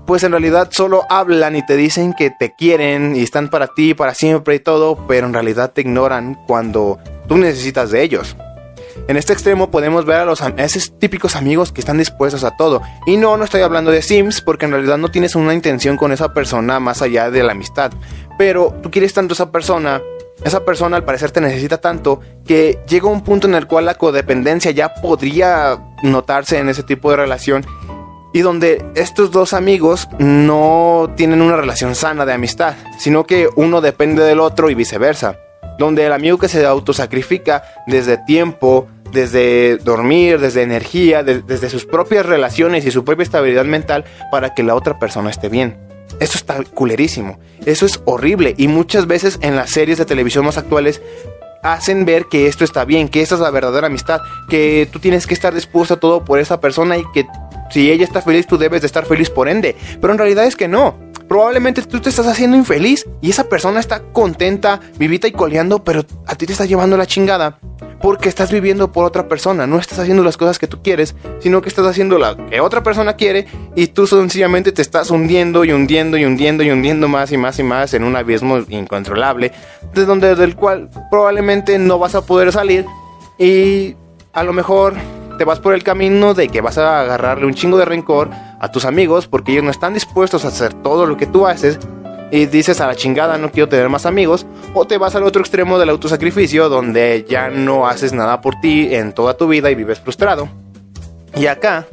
pues 0.05 0.23
en 0.23 0.31
realidad 0.31 0.69
solo 0.71 1.03
hablan 1.09 1.55
y 1.55 1.65
te 1.65 1.75
dicen 1.75 2.13
que 2.13 2.29
te 2.29 2.53
quieren 2.53 3.15
y 3.15 3.23
están 3.23 3.49
para 3.49 3.67
ti 3.67 3.93
para 3.93 4.13
siempre 4.13 4.55
y 4.55 4.59
todo, 4.59 4.97
pero 5.07 5.27
en 5.27 5.33
realidad 5.33 5.71
te 5.71 5.81
ignoran 5.81 6.37
cuando 6.47 6.99
tú 7.27 7.37
necesitas 7.37 7.91
de 7.91 8.03
ellos. 8.03 8.35
En 9.07 9.17
este 9.17 9.33
extremo 9.33 9.69
podemos 9.69 10.05
ver 10.05 10.17
a, 10.17 10.25
los, 10.25 10.41
esos 10.57 10.97
típicos 10.97 11.35
amigos 11.35 11.71
que 11.71 11.81
están 11.81 11.97
dispuestos 11.97 12.43
a 12.43 12.55
todo. 12.55 12.81
Y 13.05 13.17
no, 13.17 13.35
no 13.37 13.43
estoy 13.43 13.61
hablando 13.61 13.91
de 13.91 14.01
Sims 14.01 14.41
porque 14.41 14.65
en 14.65 14.71
realidad 14.71 14.97
no 14.97 15.11
tienes 15.11 15.35
una 15.35 15.53
intención 15.53 15.97
con 15.97 16.11
esa 16.11 16.33
persona 16.33 16.79
más 16.79 17.01
allá 17.01 17.29
de 17.29 17.43
la 17.43 17.51
amistad. 17.51 17.91
Pero 18.37 18.73
tú 18.81 18.89
quieres 18.91 19.13
tanto 19.13 19.33
a 19.33 19.35
esa 19.35 19.51
persona, 19.51 20.01
esa 20.43 20.65
persona 20.65 20.97
al 20.97 21.03
parecer 21.03 21.31
te 21.31 21.41
necesita 21.41 21.79
tanto 21.79 22.19
que 22.45 22.79
llega 22.87 23.07
un 23.07 23.21
punto 23.21 23.47
en 23.47 23.55
el 23.55 23.67
cual 23.67 23.85
la 23.85 23.95
codependencia 23.95 24.71
ya 24.71 24.93
podría 24.95 25.77
notarse 26.01 26.57
en 26.57 26.69
ese 26.69 26.83
tipo 26.83 27.11
de 27.11 27.17
relación 27.17 27.65
y 28.35 28.41
donde 28.41 28.85
estos 28.95 29.31
dos 29.31 29.53
amigos 29.53 30.09
no 30.19 31.09
tienen 31.15 31.41
una 31.41 31.55
relación 31.55 31.95
sana 31.95 32.25
de 32.25 32.33
amistad, 32.33 32.75
sino 32.99 33.25
que 33.25 33.47
uno 33.55 33.79
depende 33.79 34.25
del 34.25 34.41
otro 34.41 34.69
y 34.69 34.75
viceversa. 34.75 35.39
Donde 35.79 36.05
el 36.05 36.11
amigo 36.11 36.37
que 36.37 36.49
se 36.49 36.65
autosacrifica 36.65 37.63
desde 37.87 38.17
tiempo, 38.17 38.89
desde 39.13 39.77
dormir, 39.77 40.37
desde 40.41 40.63
energía, 40.63 41.23
desde 41.23 41.69
sus 41.69 41.85
propias 41.85 42.25
relaciones 42.25 42.85
y 42.85 42.91
su 42.91 43.05
propia 43.05 43.23
estabilidad 43.23 43.63
mental 43.63 44.03
para 44.31 44.53
que 44.53 44.63
la 44.63 44.75
otra 44.75 44.99
persona 44.99 45.29
esté 45.29 45.47
bien. 45.47 45.77
Eso 46.19 46.37
está 46.37 46.61
culerísimo, 46.61 47.39
eso 47.65 47.85
es 47.85 48.01
horrible 48.03 48.53
y 48.57 48.67
muchas 48.67 49.07
veces 49.07 49.39
en 49.43 49.55
las 49.55 49.69
series 49.69 49.97
de 49.97 50.03
televisión 50.03 50.43
más 50.43 50.57
actuales 50.57 51.01
hacen 51.63 52.05
ver 52.05 52.25
que 52.25 52.47
esto 52.47 52.63
está 52.63 52.85
bien, 52.85 53.09
que 53.09 53.21
esta 53.21 53.35
es 53.35 53.41
la 53.41 53.49
verdadera 53.49 53.87
amistad, 53.87 54.19
que 54.49 54.87
tú 54.91 54.99
tienes 54.99 55.25
que 55.25 55.33
estar 55.33 55.53
dispuesto 55.53 55.95
a 55.95 55.99
todo 55.99 56.23
por 56.23 56.39
esa 56.39 56.59
persona 56.59 56.97
y 56.97 57.03
que 57.13 57.25
si 57.75 57.91
ella 57.91 58.05
está 58.05 58.21
feliz, 58.21 58.47
tú 58.47 58.57
debes 58.57 58.79
de 58.79 58.87
estar 58.87 59.05
feliz 59.05 59.29
por 59.29 59.49
ende. 59.49 59.75
Pero 59.99 60.13
en 60.13 60.17
realidad 60.17 60.45
es 60.45 60.55
que 60.55 60.69
no. 60.69 60.95
Probablemente 61.27 61.81
tú 61.81 61.99
te 61.99 62.07
estás 62.07 62.25
haciendo 62.25 62.55
infeliz 62.55 63.05
y 63.19 63.31
esa 63.31 63.49
persona 63.49 63.81
está 63.81 63.99
contenta, 64.13 64.79
vivita 64.97 65.27
y 65.27 65.33
coleando, 65.33 65.83
pero 65.83 66.05
a 66.25 66.35
ti 66.35 66.45
te 66.45 66.53
está 66.53 66.63
llevando 66.63 66.95
la 66.95 67.05
chingada 67.05 67.59
porque 68.01 68.29
estás 68.29 68.49
viviendo 68.49 68.93
por 68.93 69.03
otra 69.03 69.27
persona. 69.27 69.67
No 69.67 69.77
estás 69.77 69.99
haciendo 69.99 70.23
las 70.23 70.37
cosas 70.37 70.57
que 70.57 70.67
tú 70.67 70.81
quieres, 70.81 71.15
sino 71.41 71.61
que 71.61 71.67
estás 71.67 71.85
haciendo 71.85 72.17
lo 72.17 72.47
que 72.47 72.61
otra 72.61 72.81
persona 72.81 73.17
quiere 73.17 73.45
y 73.75 73.87
tú 73.87 74.07
sencillamente 74.07 74.71
te 74.71 74.81
estás 74.81 75.11
hundiendo 75.11 75.65
y 75.65 75.73
hundiendo 75.73 76.15
y 76.15 76.23
hundiendo 76.23 76.63
y 76.63 76.71
hundiendo 76.71 77.09
más 77.09 77.33
y 77.33 77.37
más 77.37 77.59
y 77.59 77.63
más 77.63 77.93
en 77.93 78.05
un 78.05 78.15
abismo 78.15 78.59
incontrolable, 78.69 79.51
del 79.93 80.55
cual 80.55 80.89
probablemente 81.11 81.77
no 81.77 81.99
vas 81.99 82.15
a 82.15 82.25
poder 82.25 82.53
salir 82.53 82.85
y 83.37 83.97
a 84.31 84.43
lo 84.43 84.53
mejor 84.53 84.93
te 85.37 85.45
vas 85.45 85.59
por 85.59 85.73
el 85.73 85.83
camino 85.83 86.33
de 86.33 86.49
que 86.49 86.61
vas 86.61 86.77
a 86.77 87.01
agarrarle 87.01 87.45
un 87.45 87.53
chingo 87.53 87.77
de 87.77 87.85
rencor 87.85 88.29
a 88.59 88.71
tus 88.71 88.85
amigos 88.85 89.27
porque 89.27 89.51
ellos 89.51 89.63
no 89.63 89.71
están 89.71 89.93
dispuestos 89.93 90.45
a 90.45 90.49
hacer 90.49 90.73
todo 90.73 91.05
lo 91.05 91.17
que 91.17 91.25
tú 91.25 91.47
haces 91.47 91.79
y 92.31 92.47
dices 92.47 92.81
a 92.81 92.87
la 92.87 92.95
chingada 92.95 93.37
no 93.37 93.51
quiero 93.51 93.69
tener 93.69 93.89
más 93.89 94.05
amigos 94.05 94.45
o 94.73 94.85
te 94.85 94.97
vas 94.97 95.15
al 95.15 95.23
otro 95.23 95.41
extremo 95.41 95.77
del 95.79 95.89
autosacrificio 95.89 96.69
donde 96.69 97.25
ya 97.27 97.49
no 97.49 97.87
haces 97.87 98.13
nada 98.13 98.41
por 98.41 98.59
ti 98.59 98.93
en 98.93 99.13
toda 99.13 99.37
tu 99.37 99.47
vida 99.47 99.69
y 99.69 99.75
vives 99.75 99.99
frustrado. 99.99 100.49
Y 101.35 101.47
acá, 101.47 101.87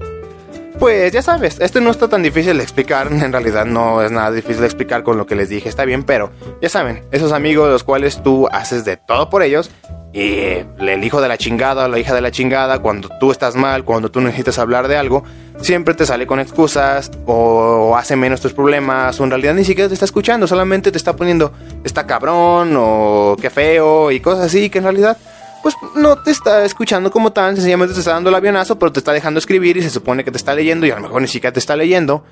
pues 0.78 1.12
ya 1.12 1.22
sabes, 1.22 1.60
esto 1.60 1.80
no 1.80 1.90
está 1.90 2.08
tan 2.08 2.22
difícil 2.22 2.56
de 2.56 2.62
explicar, 2.62 3.08
en 3.10 3.32
realidad 3.32 3.64
no 3.64 4.02
es 4.02 4.10
nada 4.10 4.30
difícil 4.30 4.60
de 4.60 4.66
explicar 4.66 5.02
con 5.02 5.16
lo 5.16 5.26
que 5.26 5.34
les 5.34 5.48
dije, 5.48 5.68
está 5.68 5.84
bien, 5.84 6.02
pero 6.02 6.30
ya 6.60 6.68
saben, 6.68 7.04
esos 7.10 7.32
amigos 7.32 7.70
los 7.70 7.84
cuales 7.84 8.22
tú 8.22 8.48
haces 8.50 8.84
de 8.84 8.96
todo 8.96 9.30
por 9.30 9.42
ellos 9.42 9.70
y 10.12 10.40
el 10.78 11.04
hijo 11.04 11.22
de 11.22 11.28
la 11.28 11.38
chingada 11.38 11.86
o 11.86 11.88
la 11.88 11.98
hija 11.98 12.14
de 12.14 12.20
la 12.20 12.30
chingada, 12.30 12.80
cuando 12.80 13.08
tú 13.18 13.30
estás 13.30 13.56
mal, 13.56 13.84
cuando 13.84 14.10
tú 14.10 14.20
necesitas 14.20 14.58
hablar 14.58 14.86
de 14.86 14.96
algo, 14.96 15.24
siempre 15.60 15.94
te 15.94 16.04
sale 16.04 16.26
con 16.26 16.38
excusas 16.38 17.10
o, 17.24 17.96
hace 17.96 18.16
menos 18.16 18.40
tus 18.40 18.52
problemas 18.52 19.18
o 19.20 19.24
en 19.24 19.30
realidad 19.30 19.54
ni 19.54 19.64
siquiera 19.64 19.88
te 19.88 19.94
está 19.94 20.04
escuchando, 20.04 20.46
solamente 20.46 20.90
te 20.90 20.98
está 20.98 21.16
poniendo 21.16 21.52
está 21.82 22.06
cabrón 22.06 22.74
o 22.76 23.36
qué 23.40 23.48
feo 23.48 24.10
y 24.10 24.20
cosas 24.20 24.46
así 24.46 24.68
que 24.68 24.78
en 24.78 24.84
realidad 24.84 25.16
pues 25.62 25.76
no 25.94 26.22
te 26.22 26.30
está 26.30 26.64
escuchando 26.64 27.10
como 27.10 27.32
tal, 27.32 27.54
sencillamente 27.54 27.94
te 27.94 28.00
está 28.00 28.12
dando 28.12 28.30
el 28.30 28.34
avionazo, 28.34 28.78
pero 28.78 28.92
te 28.92 28.98
está 28.98 29.12
dejando 29.12 29.38
escribir 29.38 29.76
y 29.76 29.82
se 29.82 29.90
supone 29.90 30.24
que 30.24 30.30
te 30.30 30.36
está 30.36 30.54
leyendo 30.54 30.86
y 30.86 30.90
a 30.90 30.96
lo 30.96 31.02
mejor 31.02 31.22
ni 31.22 31.28
siquiera 31.28 31.52
te 31.52 31.60
está 31.60 31.76
leyendo. 31.76 32.24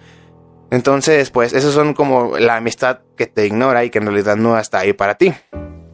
Entonces, 0.70 1.30
pues, 1.30 1.52
esos 1.52 1.74
son 1.74 1.94
como 1.94 2.38
la 2.38 2.56
amistad 2.56 3.00
que 3.16 3.26
te 3.26 3.46
ignora 3.46 3.84
y 3.84 3.90
que 3.90 3.98
en 3.98 4.06
realidad 4.06 4.36
no 4.36 4.58
está 4.58 4.78
ahí 4.80 4.92
para 4.92 5.16
ti. 5.16 5.32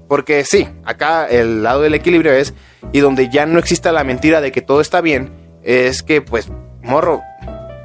Porque 0.08 0.44
sí, 0.44 0.68
acá 0.84 1.26
el 1.26 1.62
lado 1.62 1.82
del 1.82 1.94
equilibrio 1.94 2.32
es, 2.32 2.54
y 2.92 3.00
donde 3.00 3.28
ya 3.28 3.46
no 3.46 3.58
exista 3.58 3.90
la 3.90 4.04
mentira 4.04 4.40
de 4.40 4.52
que 4.52 4.62
todo 4.62 4.80
está 4.80 5.00
bien, 5.00 5.32
es 5.62 6.02
que, 6.02 6.22
pues, 6.22 6.50
morro, 6.82 7.22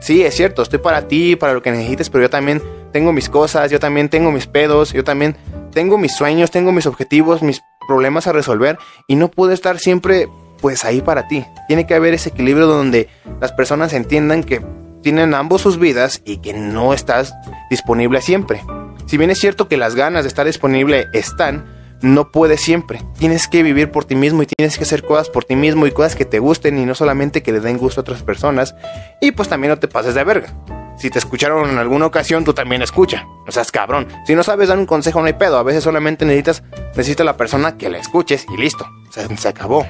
sí, 0.01 0.21
es 0.23 0.35
cierto, 0.35 0.61
estoy 0.61 0.79
para 0.79 1.07
ti, 1.07 1.35
para 1.35 1.53
lo 1.53 1.61
que 1.61 1.71
necesites, 1.71 2.09
pero 2.09 2.25
yo 2.25 2.29
también 2.29 2.61
tengo 2.91 3.13
mis 3.13 3.29
cosas, 3.29 3.71
yo 3.71 3.79
también 3.79 4.09
tengo 4.09 4.31
mis 4.31 4.45
pedos, 4.45 4.93
yo 4.93 5.03
también 5.03 5.35
tengo 5.71 5.97
mis 5.97 6.13
sueños, 6.13 6.51
tengo 6.51 6.71
mis 6.71 6.85
objetivos, 6.85 7.41
mis 7.41 7.63
problemas 7.91 8.25
a 8.25 8.31
resolver, 8.31 8.77
y 9.05 9.17
no 9.17 9.29
puedo 9.29 9.51
estar 9.51 9.77
siempre, 9.79 10.29
pues, 10.61 10.85
ahí 10.85 11.01
para 11.01 11.27
ti. 11.27 11.45
Tiene 11.67 11.85
que 11.85 11.93
haber 11.93 12.13
ese 12.13 12.29
equilibrio 12.29 12.65
donde 12.67 13.09
las 13.41 13.51
personas 13.51 13.91
entiendan 13.91 14.45
que 14.45 14.61
tienen 15.01 15.33
ambos 15.33 15.61
sus 15.61 15.77
vidas 15.77 16.21
y 16.23 16.37
que 16.37 16.53
no 16.53 16.93
estás 16.93 17.33
disponible 17.69 18.21
siempre. 18.21 18.61
Si 19.07 19.17
bien 19.17 19.29
es 19.29 19.39
cierto 19.39 19.67
que 19.67 19.75
las 19.75 19.95
ganas 19.95 20.23
de 20.23 20.29
estar 20.29 20.45
disponible 20.45 21.07
están, 21.11 21.65
no 22.01 22.31
puedes 22.31 22.61
siempre. 22.61 23.01
Tienes 23.19 23.49
que 23.49 23.61
vivir 23.61 23.91
por 23.91 24.05
ti 24.05 24.15
mismo 24.15 24.41
y 24.41 24.45
tienes 24.45 24.77
que 24.77 24.85
hacer 24.85 25.03
cosas 25.03 25.29
por 25.29 25.43
ti 25.43 25.57
mismo 25.57 25.85
y 25.85 25.91
cosas 25.91 26.15
que 26.15 26.23
te 26.23 26.39
gusten 26.39 26.77
y 26.77 26.85
no 26.85 26.95
solamente 26.95 27.43
que 27.43 27.51
le 27.51 27.59
den 27.59 27.77
gusto 27.77 27.99
a 27.99 28.03
otras 28.03 28.23
personas. 28.23 28.73
Y 29.19 29.33
pues 29.33 29.49
también 29.49 29.71
no 29.71 29.79
te 29.79 29.89
pases 29.89 30.15
de 30.15 30.23
verga. 30.23 30.53
Si 31.01 31.09
te 31.09 31.17
escucharon 31.17 31.67
en 31.67 31.79
alguna 31.79 32.05
ocasión, 32.05 32.43
tú 32.43 32.53
también 32.53 32.83
escucha. 32.83 33.25
O 33.47 33.51
sea, 33.51 33.63
es 33.63 33.71
cabrón. 33.71 34.07
Si 34.27 34.35
no 34.35 34.43
sabes 34.43 34.69
dar 34.69 34.77
un 34.77 34.85
consejo, 34.85 35.19
no 35.19 35.25
hay 35.25 35.33
pedo. 35.33 35.57
A 35.57 35.63
veces 35.63 35.83
solamente 35.83 36.25
necesitas, 36.25 36.61
necesita 36.89 37.23
la 37.23 37.37
persona 37.37 37.75
que 37.75 37.89
la 37.89 37.97
escuches 37.97 38.45
y 38.53 38.55
listo. 38.55 38.85
Se, 39.09 39.47
acabó. 39.47 39.83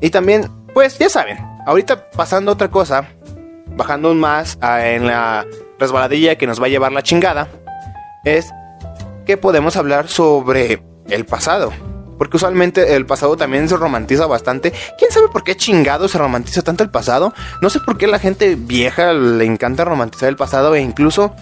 Y 0.00 0.10
también, 0.10 0.48
pues 0.72 1.00
ya 1.00 1.08
saben, 1.08 1.36
ahorita 1.66 2.10
pasando 2.10 2.52
otra 2.52 2.68
cosa, 2.68 3.08
bajando 3.74 4.14
más 4.14 4.56
en 4.62 5.08
la 5.08 5.44
resbaladilla 5.80 6.38
que 6.38 6.46
nos 6.46 6.62
va 6.62 6.66
a 6.66 6.68
llevar 6.68 6.92
la 6.92 7.02
chingada, 7.02 7.48
es 8.24 8.52
que 9.26 9.36
podemos 9.36 9.76
hablar 9.76 10.06
sobre 10.06 10.80
el 11.08 11.26
pasado. 11.26 11.72
Porque 12.18 12.36
usualmente 12.36 12.94
el 12.94 13.06
pasado 13.06 13.36
también 13.36 13.68
se 13.68 13.76
romantiza 13.76 14.26
bastante. 14.26 14.72
¿Quién 14.98 15.10
sabe 15.10 15.28
por 15.28 15.44
qué 15.44 15.56
chingado 15.56 16.08
se 16.08 16.18
romantiza 16.18 16.62
tanto 16.62 16.84
el 16.84 16.90
pasado? 16.90 17.32
No 17.60 17.70
sé 17.70 17.80
por 17.80 17.98
qué 17.98 18.06
la 18.06 18.18
gente 18.18 18.56
vieja 18.56 19.12
le 19.12 19.44
encanta 19.44 19.84
romantizar 19.84 20.28
el 20.28 20.36
pasado 20.36 20.74
e 20.74 20.80
incluso 20.80 21.34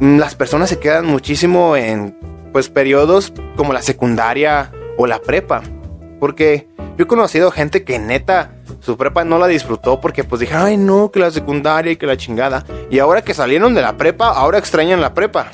mm, 0.00 0.18
las 0.18 0.34
personas 0.34 0.68
se 0.68 0.78
quedan 0.78 1.06
muchísimo 1.06 1.76
en 1.76 2.16
pues 2.52 2.68
periodos 2.68 3.32
como 3.56 3.72
la 3.72 3.82
secundaria 3.82 4.70
o 4.98 5.06
la 5.06 5.20
prepa. 5.20 5.62
Porque 6.20 6.68
yo 6.96 7.04
he 7.04 7.08
conocido 7.08 7.50
gente 7.50 7.84
que 7.84 7.98
neta 7.98 8.52
su 8.80 8.96
prepa 8.96 9.24
no 9.24 9.38
la 9.38 9.46
disfrutó 9.46 10.00
porque 10.00 10.24
pues 10.24 10.40
dije, 10.40 10.54
ay 10.54 10.76
no, 10.76 11.10
que 11.10 11.20
la 11.20 11.30
secundaria 11.30 11.92
y 11.92 11.96
que 11.96 12.06
la 12.06 12.16
chingada. 12.16 12.64
Y 12.90 12.98
ahora 12.98 13.22
que 13.22 13.32
salieron 13.32 13.74
de 13.74 13.82
la 13.82 13.96
prepa, 13.96 14.28
ahora 14.28 14.58
extrañan 14.58 15.00
la 15.00 15.14
prepa. 15.14 15.52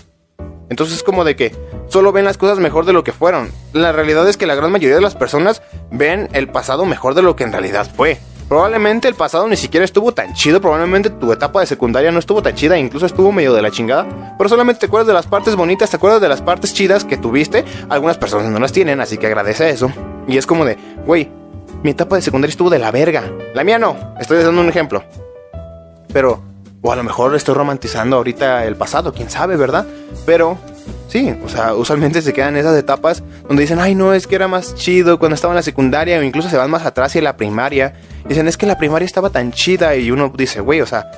Entonces 0.70 0.96
es 0.96 1.02
como 1.02 1.24
de 1.24 1.36
que 1.36 1.54
solo 1.88 2.12
ven 2.12 2.24
las 2.24 2.38
cosas 2.38 2.58
mejor 2.58 2.84
de 2.84 2.92
lo 2.92 3.04
que 3.04 3.12
fueron. 3.12 3.50
La 3.72 3.92
realidad 3.92 4.28
es 4.28 4.36
que 4.36 4.46
la 4.46 4.54
gran 4.54 4.70
mayoría 4.70 4.96
de 4.96 5.02
las 5.02 5.14
personas 5.14 5.62
ven 5.90 6.28
el 6.32 6.48
pasado 6.48 6.86
mejor 6.86 7.14
de 7.14 7.22
lo 7.22 7.36
que 7.36 7.44
en 7.44 7.52
realidad 7.52 7.90
fue. 7.94 8.18
Probablemente 8.48 9.08
el 9.08 9.14
pasado 9.14 9.46
ni 9.46 9.56
siquiera 9.56 9.84
estuvo 9.84 10.12
tan 10.12 10.32
chido, 10.32 10.60
probablemente 10.60 11.10
tu 11.10 11.30
etapa 11.32 11.60
de 11.60 11.66
secundaria 11.66 12.10
no 12.10 12.18
estuvo 12.18 12.42
tan 12.42 12.54
chida, 12.54 12.78
incluso 12.78 13.04
estuvo 13.04 13.30
medio 13.30 13.52
de 13.52 13.60
la 13.60 13.70
chingada, 13.70 14.36
pero 14.38 14.48
solamente 14.48 14.80
te 14.80 14.86
acuerdas 14.86 15.06
de 15.06 15.12
las 15.12 15.26
partes 15.26 15.54
bonitas, 15.54 15.90
te 15.90 15.96
acuerdas 15.96 16.22
de 16.22 16.30
las 16.30 16.40
partes 16.40 16.72
chidas 16.72 17.04
que 17.04 17.18
tuviste, 17.18 17.66
algunas 17.90 18.16
personas 18.16 18.50
no 18.50 18.58
las 18.58 18.72
tienen, 18.72 19.00
así 19.02 19.18
que 19.18 19.26
agradece 19.26 19.68
eso. 19.68 19.92
Y 20.26 20.38
es 20.38 20.46
como 20.46 20.64
de, 20.64 20.78
güey, 21.04 21.30
mi 21.82 21.90
etapa 21.90 22.16
de 22.16 22.22
secundaria 22.22 22.50
estuvo 22.50 22.70
de 22.70 22.78
la 22.78 22.90
verga, 22.90 23.30
la 23.52 23.64
mía 23.64 23.78
no, 23.78 24.14
estoy 24.18 24.42
dando 24.42 24.62
un 24.62 24.68
ejemplo. 24.70 25.04
Pero 26.10 26.42
o 26.80 26.92
a 26.92 26.96
lo 26.96 27.02
mejor 27.02 27.34
estoy 27.34 27.54
romantizando 27.54 28.16
ahorita 28.16 28.64
el 28.64 28.76
pasado, 28.76 29.12
quién 29.12 29.30
sabe, 29.30 29.56
¿verdad? 29.56 29.86
Pero 30.24 30.56
sí, 31.08 31.34
o 31.44 31.48
sea, 31.48 31.74
usualmente 31.74 32.22
se 32.22 32.32
quedan 32.32 32.56
esas 32.56 32.76
etapas 32.76 33.22
donde 33.46 33.62
dicen, 33.62 33.78
ay, 33.78 33.94
no, 33.94 34.12
es 34.12 34.26
que 34.26 34.34
era 34.34 34.48
más 34.48 34.74
chido 34.74 35.18
cuando 35.18 35.34
estaba 35.34 35.52
en 35.52 35.56
la 35.56 35.62
secundaria 35.62 36.18
o 36.18 36.22
incluso 36.22 36.48
se 36.48 36.56
van 36.56 36.70
más 36.70 36.84
atrás 36.84 37.14
y 37.14 37.18
en 37.18 37.24
la 37.24 37.36
primaria. 37.36 37.94
Dicen, 38.28 38.48
es 38.48 38.56
que 38.56 38.66
la 38.66 38.78
primaria 38.78 39.06
estaba 39.06 39.30
tan 39.30 39.52
chida 39.52 39.96
y 39.96 40.10
uno 40.10 40.32
dice, 40.36 40.60
güey, 40.60 40.80
o 40.80 40.86
sea, 40.86 41.10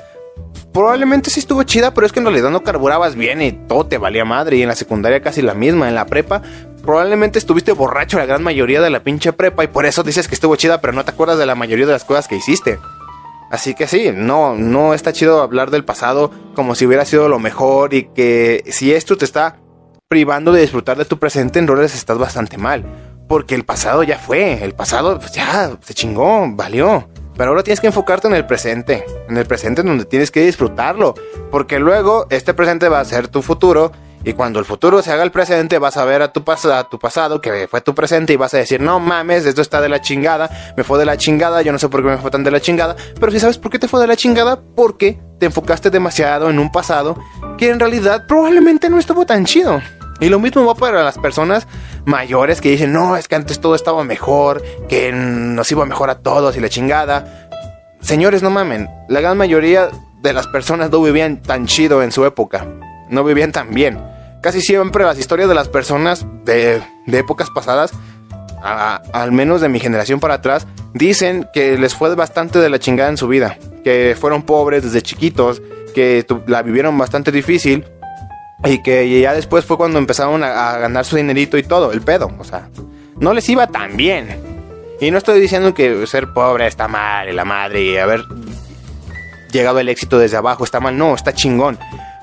probablemente 0.73 1.29
sí 1.29 1.39
estuvo 1.39 1.63
chida, 1.63 1.93
pero 1.93 2.07
es 2.07 2.13
que 2.13 2.19
en 2.19 2.25
realidad 2.25 2.49
no 2.49 2.63
carburabas 2.63 3.15
bien 3.15 3.41
y 3.41 3.51
todo 3.51 3.85
te 3.85 3.97
valía 3.97 4.25
madre. 4.25 4.57
Y 4.57 4.61
en 4.61 4.69
la 4.69 4.75
secundaria 4.75 5.21
casi 5.21 5.41
la 5.41 5.53
misma, 5.53 5.89
en 5.89 5.95
la 5.95 6.05
prepa. 6.05 6.41
Probablemente 6.83 7.37
estuviste 7.37 7.73
borracho 7.73 8.17
la 8.17 8.25
gran 8.25 8.41
mayoría 8.41 8.81
de 8.81 8.89
la 8.89 9.03
pinche 9.03 9.33
prepa 9.33 9.63
y 9.63 9.67
por 9.67 9.85
eso 9.85 10.03
dices 10.03 10.27
que 10.27 10.35
estuvo 10.35 10.55
chida, 10.55 10.81
pero 10.81 10.93
no 10.93 11.05
te 11.05 11.11
acuerdas 11.11 11.37
de 11.37 11.45
la 11.45 11.55
mayoría 11.55 11.85
de 11.85 11.91
las 11.91 12.05
cosas 12.05 12.27
que 12.27 12.35
hiciste. 12.35 12.79
Así 13.51 13.75
que 13.75 13.85
sí, 13.85 14.11
no, 14.13 14.55
no 14.55 14.93
está 14.93 15.11
chido 15.11 15.41
hablar 15.41 15.71
del 15.71 15.83
pasado 15.83 16.31
como 16.55 16.73
si 16.73 16.85
hubiera 16.85 17.03
sido 17.03 17.27
lo 17.27 17.37
mejor 17.37 17.93
y 17.93 18.05
que 18.05 18.63
si 18.69 18.93
esto 18.93 19.17
te 19.17 19.25
está 19.25 19.57
privando 20.07 20.53
de 20.53 20.61
disfrutar 20.61 20.97
de 20.97 21.03
tu 21.03 21.19
presente, 21.19 21.59
en 21.59 21.67
roles 21.67 21.93
estás 21.93 22.17
bastante 22.17 22.57
mal. 22.57 22.85
Porque 23.27 23.53
el 23.55 23.65
pasado 23.65 24.03
ya 24.03 24.17
fue, 24.17 24.63
el 24.63 24.73
pasado 24.73 25.19
pues, 25.19 25.33
ya 25.33 25.77
se 25.81 25.93
chingó, 25.93 26.49
valió. 26.53 27.09
Pero 27.35 27.51
ahora 27.51 27.63
tienes 27.63 27.81
que 27.81 27.87
enfocarte 27.87 28.27
en 28.27 28.35
el 28.35 28.45
presente, 28.45 29.05
en 29.27 29.37
el 29.37 29.45
presente 29.45 29.81
en 29.81 29.87
donde 29.87 30.05
tienes 30.05 30.31
que 30.31 30.45
disfrutarlo. 30.45 31.13
Porque 31.49 31.79
luego 31.79 32.27
este 32.29 32.53
presente 32.53 32.87
va 32.87 33.01
a 33.01 33.05
ser 33.05 33.27
tu 33.27 33.41
futuro 33.41 33.91
y 34.23 34.33
cuando 34.33 34.59
el 34.59 34.65
futuro 34.65 35.01
se 35.01 35.11
haga 35.11 35.23
el 35.23 35.31
presente, 35.31 35.79
vas 35.79 35.97
a 35.97 36.05
ver 36.05 36.21
a 36.21 36.31
tu, 36.31 36.43
a 36.49 36.89
tu 36.89 36.99
pasado, 36.99 37.41
que 37.41 37.67
fue 37.67 37.81
tu 37.81 37.95
presente, 37.95 38.33
y 38.33 38.35
vas 38.35 38.53
a 38.53 38.57
decir, 38.57 38.79
no 38.79 38.99
mames, 38.99 39.45
esto 39.45 39.61
está 39.61 39.81
de 39.81 39.89
la 39.89 40.01
chingada, 40.01 40.73
me 40.77 40.83
fue 40.83 40.99
de 40.99 41.05
la 41.05 41.17
chingada, 41.17 41.61
yo 41.63 41.71
no 41.71 41.79
sé 41.79 41.89
por 41.89 42.03
qué 42.03 42.09
me 42.09 42.17
fue 42.17 42.29
tan 42.29 42.43
de 42.43 42.51
la 42.51 42.59
chingada, 42.59 42.95
pero 43.19 43.31
si 43.31 43.39
sabes 43.39 43.57
por 43.57 43.71
qué 43.71 43.79
te 43.79 43.87
fue 43.87 43.99
de 43.99 44.07
la 44.07 44.15
chingada, 44.15 44.61
porque 44.75 45.19
te 45.39 45.47
enfocaste 45.47 45.89
demasiado 45.89 46.51
en 46.51 46.59
un 46.59 46.71
pasado 46.71 47.17
que 47.57 47.69
en 47.69 47.79
realidad 47.79 48.27
probablemente 48.27 48.89
no 48.89 48.99
estuvo 48.99 49.25
tan 49.25 49.45
chido. 49.45 49.81
Y 50.19 50.29
lo 50.29 50.39
mismo 50.39 50.63
va 50.67 50.75
para 50.75 51.03
las 51.03 51.17
personas 51.17 51.67
mayores 52.05 52.61
que 52.61 52.69
dicen, 52.69 52.93
no, 52.93 53.17
es 53.17 53.27
que 53.27 53.33
antes 53.33 53.59
todo 53.59 53.73
estaba 53.73 54.03
mejor, 54.03 54.61
que 54.87 55.11
nos 55.11 55.71
iba 55.71 55.83
mejor 55.87 56.11
a 56.11 56.19
todos 56.19 56.55
y 56.55 56.59
la 56.59 56.69
chingada. 56.69 57.49
Señores, 58.01 58.43
no 58.43 58.51
mamen, 58.51 58.87
la 59.09 59.19
gran 59.19 59.35
mayoría 59.35 59.89
de 60.21 60.33
las 60.33 60.45
personas 60.45 60.91
no 60.91 61.01
vivían 61.01 61.41
tan 61.41 61.65
chido 61.65 62.03
en 62.03 62.11
su 62.11 62.23
época, 62.23 62.67
no 63.09 63.23
vivían 63.23 63.51
tan 63.51 63.73
bien 63.73 64.10
casi 64.41 64.61
siempre 64.61 65.05
las 65.05 65.17
historias 65.17 65.47
de 65.47 65.55
las 65.55 65.69
personas 65.69 66.25
de, 66.43 66.81
épocas 67.07 67.49
pasadas, 67.49 67.91
al 68.61 69.31
menos 69.31 69.61
de 69.61 69.69
mi 69.69 69.79
generación 69.79 70.19
para 70.19 70.35
atrás, 70.35 70.67
dicen 70.93 71.47
que 71.53 71.77
les 71.77 71.95
fue 71.95 72.13
bastante 72.15 72.59
de 72.59 72.69
la 72.69 72.79
chingada 72.79 73.09
en 73.09 73.17
su 73.17 73.27
vida, 73.27 73.57
que 73.83 74.15
fueron 74.19 74.43
pobres 74.43 74.83
desde 74.83 75.01
chiquitos, 75.01 75.61
que 75.93 76.25
la 76.47 76.61
vivieron 76.61 76.97
bastante 76.97 77.31
difícil 77.31 77.85
y 78.63 78.81
que 78.83 79.19
ya 79.19 79.33
después 79.33 79.65
fue 79.65 79.77
cuando 79.77 79.97
empezaron 79.99 80.43
a, 80.43 80.71
a, 80.71 80.77
ganar 80.77 81.05
su 81.05 81.15
dinerito 81.15 81.57
y 81.57 81.63
todo, 81.63 81.91
el 81.91 82.01
pedo, 82.01 82.31
o 82.37 82.43
sea, 82.43 82.69
no 83.19 83.33
les 83.33 83.47
iba 83.49 83.67
tan 83.67 83.97
bien. 83.97 84.51
Y 84.99 85.09
no 85.09 85.17
estoy 85.17 85.39
diciendo 85.39 85.73
que 85.73 86.05
ser 86.05 86.31
pobre 86.31 86.67
está 86.67 86.87
mal 86.87 87.27
y 87.27 87.33
la 87.33 87.43
madre 87.43 87.81
y 87.81 87.97
haber 87.97 88.23
llegado 89.51 89.79
al 89.79 89.89
éxito 89.89 90.19
desde 90.19 90.37
abajo 90.37 90.63
está 90.63 90.79
mal, 90.79 90.97
no, 90.97 91.15
está 91.15 91.33
chingón. 91.33 91.79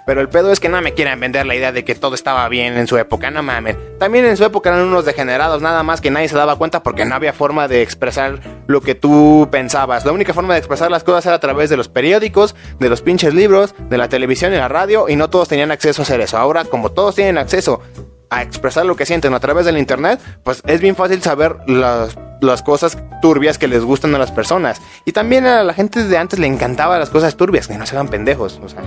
Pero 0.09 0.23
el 0.23 0.31
pedo 0.31 0.51
es 0.51 0.59
que 0.59 0.71
no 0.71 0.81
me 0.81 0.95
quieren 0.95 1.21
vender 1.21 1.45
la 1.45 1.55
idea 1.55 1.71
de 1.71 1.85
que 1.85 1.95
todo 1.95 2.15
estaba 2.15 2.49
bien 2.49 2.79
en 2.79 2.87
su 2.87 2.97
época, 2.97 3.31
no 3.31 3.43
mames. 3.43 3.77
También 3.99 4.25
en 4.25 4.39
su 4.39 4.45
época 4.47 4.71
eran 4.71 4.87
unos 4.87 5.05
degenerados, 5.05 5.61
nada 5.61 5.83
más 5.83 6.01
que 6.01 6.11
nadie 6.11 6.31
se 6.31 6.35
daba 6.35 6.57
cuenta 6.57 6.83
porque 6.83 7.05
no 7.05 7.15
había 7.15 7.35
forma 7.35 7.69
de 7.69 7.83
expresar 7.83 8.41
lo 8.67 8.81
que 8.81 8.95
tú 8.95 9.49
pensabas. 9.53 10.07
La 10.07 10.13
única 10.13 10.33
forma 10.33 10.55
de 10.55 10.61
expresar 10.61 10.91
las 10.91 11.05
cosas 11.05 11.27
era 11.27 11.35
a 11.35 11.41
través 11.41 11.69
de 11.69 11.77
los 11.77 11.91
periódicos, 11.91 12.57
de 12.79 12.89
los 12.89 13.03
pinches 13.03 13.35
libros, 13.35 13.75
de 13.79 13.99
la 13.99 14.09
televisión 14.09 14.55
y 14.55 14.57
la 14.57 14.69
radio, 14.69 15.11
y 15.11 15.17
no 15.17 15.29
todos 15.29 15.49
tenían 15.49 15.71
acceso 15.73 16.01
a 16.01 16.05
hacer 16.05 16.23
eso. 16.23 16.39
Ahora, 16.39 16.65
como 16.65 16.91
todos 16.91 17.15
tienen 17.15 17.37
acceso 17.37 17.83
a 18.31 18.43
expresar 18.43 18.87
lo 18.87 18.97
que 18.97 19.05
sienten 19.05 19.35
a 19.35 19.41
través 19.41 19.67
del 19.67 19.77
internet, 19.77 20.21
pues 20.43 20.63
es 20.67 20.81
bien 20.81 20.97
fácil 20.97 21.21
saber 21.21 21.57
las, 21.67 22.17
las, 22.41 22.63
cosas 22.63 22.97
turbias 23.21 23.59
que 23.59 23.69
les 23.69 23.85
gustan 23.85 24.15
a 24.15 24.19
las 24.19 24.33
personas. 24.33 24.81
Y 25.05 25.13
también 25.13 25.45
a 25.45 25.65
la 25.65 25.75
gente 25.75 26.03
de 26.03 26.17
antes 26.17 26.39
le 26.39 26.47
encantaba 26.47 26.99
las 26.99 27.11
cosas 27.11 27.37
turbias, 27.37 27.69
que 27.69 27.77
no 27.77 27.85
se 27.85 27.95
hagan 27.95 28.09
pendejos. 28.09 28.59
O 28.65 28.71
sea, 28.71 28.83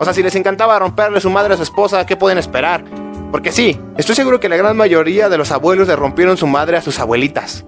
o 0.00 0.04
sea, 0.04 0.14
si 0.14 0.22
les 0.22 0.34
encantaba 0.34 0.78
romperle 0.78 1.20
su 1.20 1.28
madre 1.28 1.52
a 1.52 1.58
su 1.58 1.62
esposa, 1.62 2.06
¿qué 2.06 2.16
pueden 2.16 2.38
esperar? 2.38 2.82
Porque 3.30 3.52
sí, 3.52 3.78
estoy 3.98 4.14
seguro 4.14 4.40
que 4.40 4.48
la 4.48 4.56
gran 4.56 4.74
mayoría 4.74 5.28
de 5.28 5.36
los 5.36 5.52
abuelos 5.52 5.88
le 5.88 5.94
rompieron 5.94 6.38
su 6.38 6.46
madre 6.46 6.78
a 6.78 6.80
sus 6.80 6.98
abuelitas. 6.98 7.66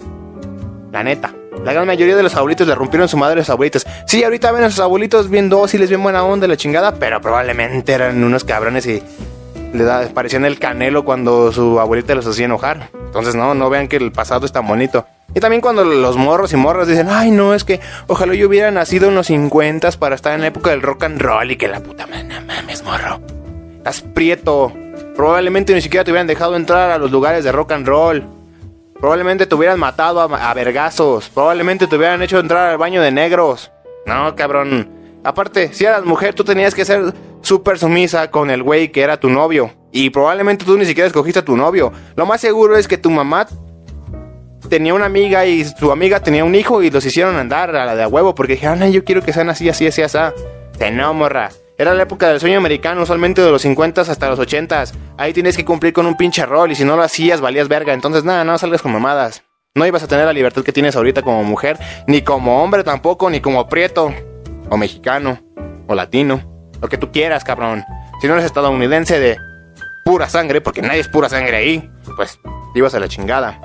La 0.91 1.03
neta. 1.03 1.35
La 1.63 1.75
gran 1.75 1.87
mayoría 1.87 2.17
de 2.17 2.23
los 2.23 2.35
abuelitos 2.35 2.67
le 2.67 2.75
rompieron 2.75 3.07
su 3.07 3.19
madre 3.19 3.43
a 3.43 3.45
sus 3.45 3.51
abuelitas. 3.51 3.87
Sí, 4.07 4.25
ahorita 4.25 4.51
ven 4.51 4.65
a 4.65 4.71
sus 4.71 4.81
abuelitos 4.81 5.29
bien 5.29 5.51
dóciles, 5.51 5.91
bien 5.91 6.03
buena 6.03 6.25
onda, 6.25 6.49
la 6.49 6.57
chingada, 6.57 6.95
pero 6.95 7.21
probablemente 7.21 7.93
eran 7.93 8.25
unos 8.25 8.45
cabrones 8.45 8.87
y 8.87 9.03
le 9.73 9.85
da, 9.85 10.09
parecían 10.13 10.45
el 10.45 10.59
canelo 10.59 11.05
cuando 11.05 11.53
su 11.53 11.81
abuelita 11.81 12.15
los 12.15 12.27
hacía 12.27 12.47
enojar. 12.47 12.91
Entonces, 13.07 13.35
no, 13.35 13.55
no 13.55 13.71
vean 13.71 13.89
que 13.89 13.97
el 13.97 14.13
pasado 14.13 14.47
está 14.47 14.61
bonito. 14.61 15.07
Y 15.35 15.41
también 15.41 15.63
cuando 15.63 15.85
los 15.85 16.17
morros 16.17 16.53
y 16.53 16.57
morras 16.57 16.89
dicen, 16.89 17.09
ay, 17.11 17.31
no, 17.31 17.55
es 17.55 17.65
que 17.65 17.81
ojalá 18.07 18.35
yo 18.35 18.49
hubiera 18.49 18.71
nacido 18.71 19.09
en 19.09 19.15
los 19.15 19.29
50 19.29 19.91
para 19.93 20.15
estar 20.15 20.35
en 20.35 20.43
la 20.43 20.49
época 20.49 20.71
del 20.71 20.83
rock 20.83 21.05
and 21.05 21.21
roll 21.21 21.51
y 21.51 21.57
que 21.57 21.69
la 21.69 21.81
puta 21.81 22.07
madre, 22.07 22.41
mames, 22.41 22.83
morro. 22.85 23.21
Estás 23.79 24.03
prieto. 24.03 24.73
Probablemente 25.17 25.75
ni 25.75 25.81
siquiera 25.81 26.05
te 26.05 26.11
hubieran 26.11 26.27
dejado 26.27 26.55
entrar 26.57 26.91
a 26.91 26.99
los 26.99 27.11
lugares 27.11 27.45
de 27.45 27.53
rock 27.53 27.73
and 27.73 27.87
roll. 27.87 28.25
Probablemente 29.01 29.47
te 29.47 29.55
hubieran 29.55 29.81
matado 29.81 30.21
a, 30.21 30.51
a 30.51 30.55
vergazos. 30.55 31.31
Probablemente 31.31 31.87
te 31.87 31.97
hubieran 31.97 32.23
hecho 32.23 32.39
entrar 32.39 32.71
al 32.71 32.79
baño 32.79 33.03
de 33.03 33.11
negros. 33.11 33.73
No, 34.07 34.37
cabrón. 34.37 35.02
Aparte, 35.25 35.73
si 35.73 35.85
eras 35.85 36.05
mujer, 36.05 36.35
tú 36.35 36.45
tenías 36.45 36.75
que 36.75 36.85
ser 36.85 37.15
súper 37.43 37.79
sumisa 37.79 38.31
con 38.31 38.51
el 38.51 38.63
güey 38.63 38.91
que 38.91 39.03
era 39.03 39.19
tu 39.19 39.29
novio. 39.29 39.71
Y 39.93 40.11
probablemente 40.11 40.65
tú 40.65 40.77
ni 40.77 40.85
siquiera 40.85 41.07
escogiste 41.07 41.41
a 41.41 41.45
tu 41.45 41.57
novio. 41.57 41.93
Lo 42.17 42.27
más 42.27 42.41
seguro 42.41 42.77
es 42.77 42.89
que 42.89 42.99
tu 42.99 43.11
mamá 43.11 43.47
tenía 44.69 44.95
una 44.95 45.07
amiga 45.07 45.45
y 45.47 45.65
su 45.65 45.93
amiga 45.93 46.21
tenía 46.21 46.45
un 46.45 46.55
hijo 46.55 46.83
y 46.83 46.91
los 46.91 47.05
hicieron 47.05 47.37
andar 47.37 47.75
a 47.77 47.85
la 47.85 47.95
de 47.95 48.03
a 48.03 48.09
huevo 48.09 48.35
porque 48.35 48.55
dijeron, 48.55 48.83
ay, 48.83 48.93
yo 48.93 49.05
quiero 49.05 49.23
que 49.23 49.33
sean 49.33 49.51
así, 49.51 49.69
así, 49.69 49.87
así, 49.87 50.03
así. 50.03 50.19
De 50.79 50.91
no, 50.91 51.13
morra. 51.15 51.51
Era 51.79 51.95
la 51.95 52.03
época 52.03 52.29
del 52.29 52.41
sueño 52.41 52.59
americano, 52.59 53.03
usualmente 53.03 53.43
de 53.43 53.51
los 53.51 53.63
50 53.63 54.03
hasta 54.03 54.29
los 54.29 54.39
80. 54.39 54.85
Ahí 55.19 55.33
tienes 55.33 55.57
que 55.57 55.65
cumplir 55.65 55.93
con 55.93 56.07
un 56.07 56.17
pinche 56.17 56.47
rol 56.47 56.71
y 56.71 56.75
si 56.75 56.85
no 56.85 56.97
lo 56.97 57.03
hacías 57.03 57.41
valías 57.41 57.69
verga. 57.69 57.93
Entonces, 57.93 58.25
nada, 58.25 58.45
no 58.45 58.57
salgas 58.59 58.83
con 58.83 58.93
mamadas. 58.93 59.43
No 59.75 59.87
ibas 59.87 60.03
a 60.03 60.09
tener 60.09 60.27
la 60.27 60.33
libertad 60.33 60.63
que 60.63 60.73
tienes 60.73 60.97
ahorita 60.97 61.23
como 61.23 61.43
mujer, 61.45 61.79
ni 62.07 62.23
como 62.23 62.63
hombre 62.63 62.85
tampoco, 62.85 63.31
ni 63.31 63.41
como 63.41 63.69
prieto, 63.69 64.15
o 64.73 64.79
mexicano, 64.79 65.39
o 65.87 65.95
latino, 65.95 66.71
lo 66.81 66.89
que 66.89 66.97
tú 66.97 67.13
quieras, 67.13 67.45
cabrón. 67.45 67.85
Si 68.23 68.27
no 68.27 68.33
eres 68.33 68.47
estadounidense 68.47 69.21
de 69.21 69.37
pura 70.03 70.31
sangre, 70.31 70.63
porque 70.63 70.81
nadie 70.81 71.01
es 71.01 71.09
pura 71.09 71.29
sangre 71.29 71.57
ahí, 71.57 71.91
pues 72.17 72.39
ibas 72.75 72.95
a 72.95 73.01
la 73.01 73.07
chingada. 73.07 73.61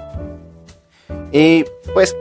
Y 1.31 1.63
pues 1.93 2.13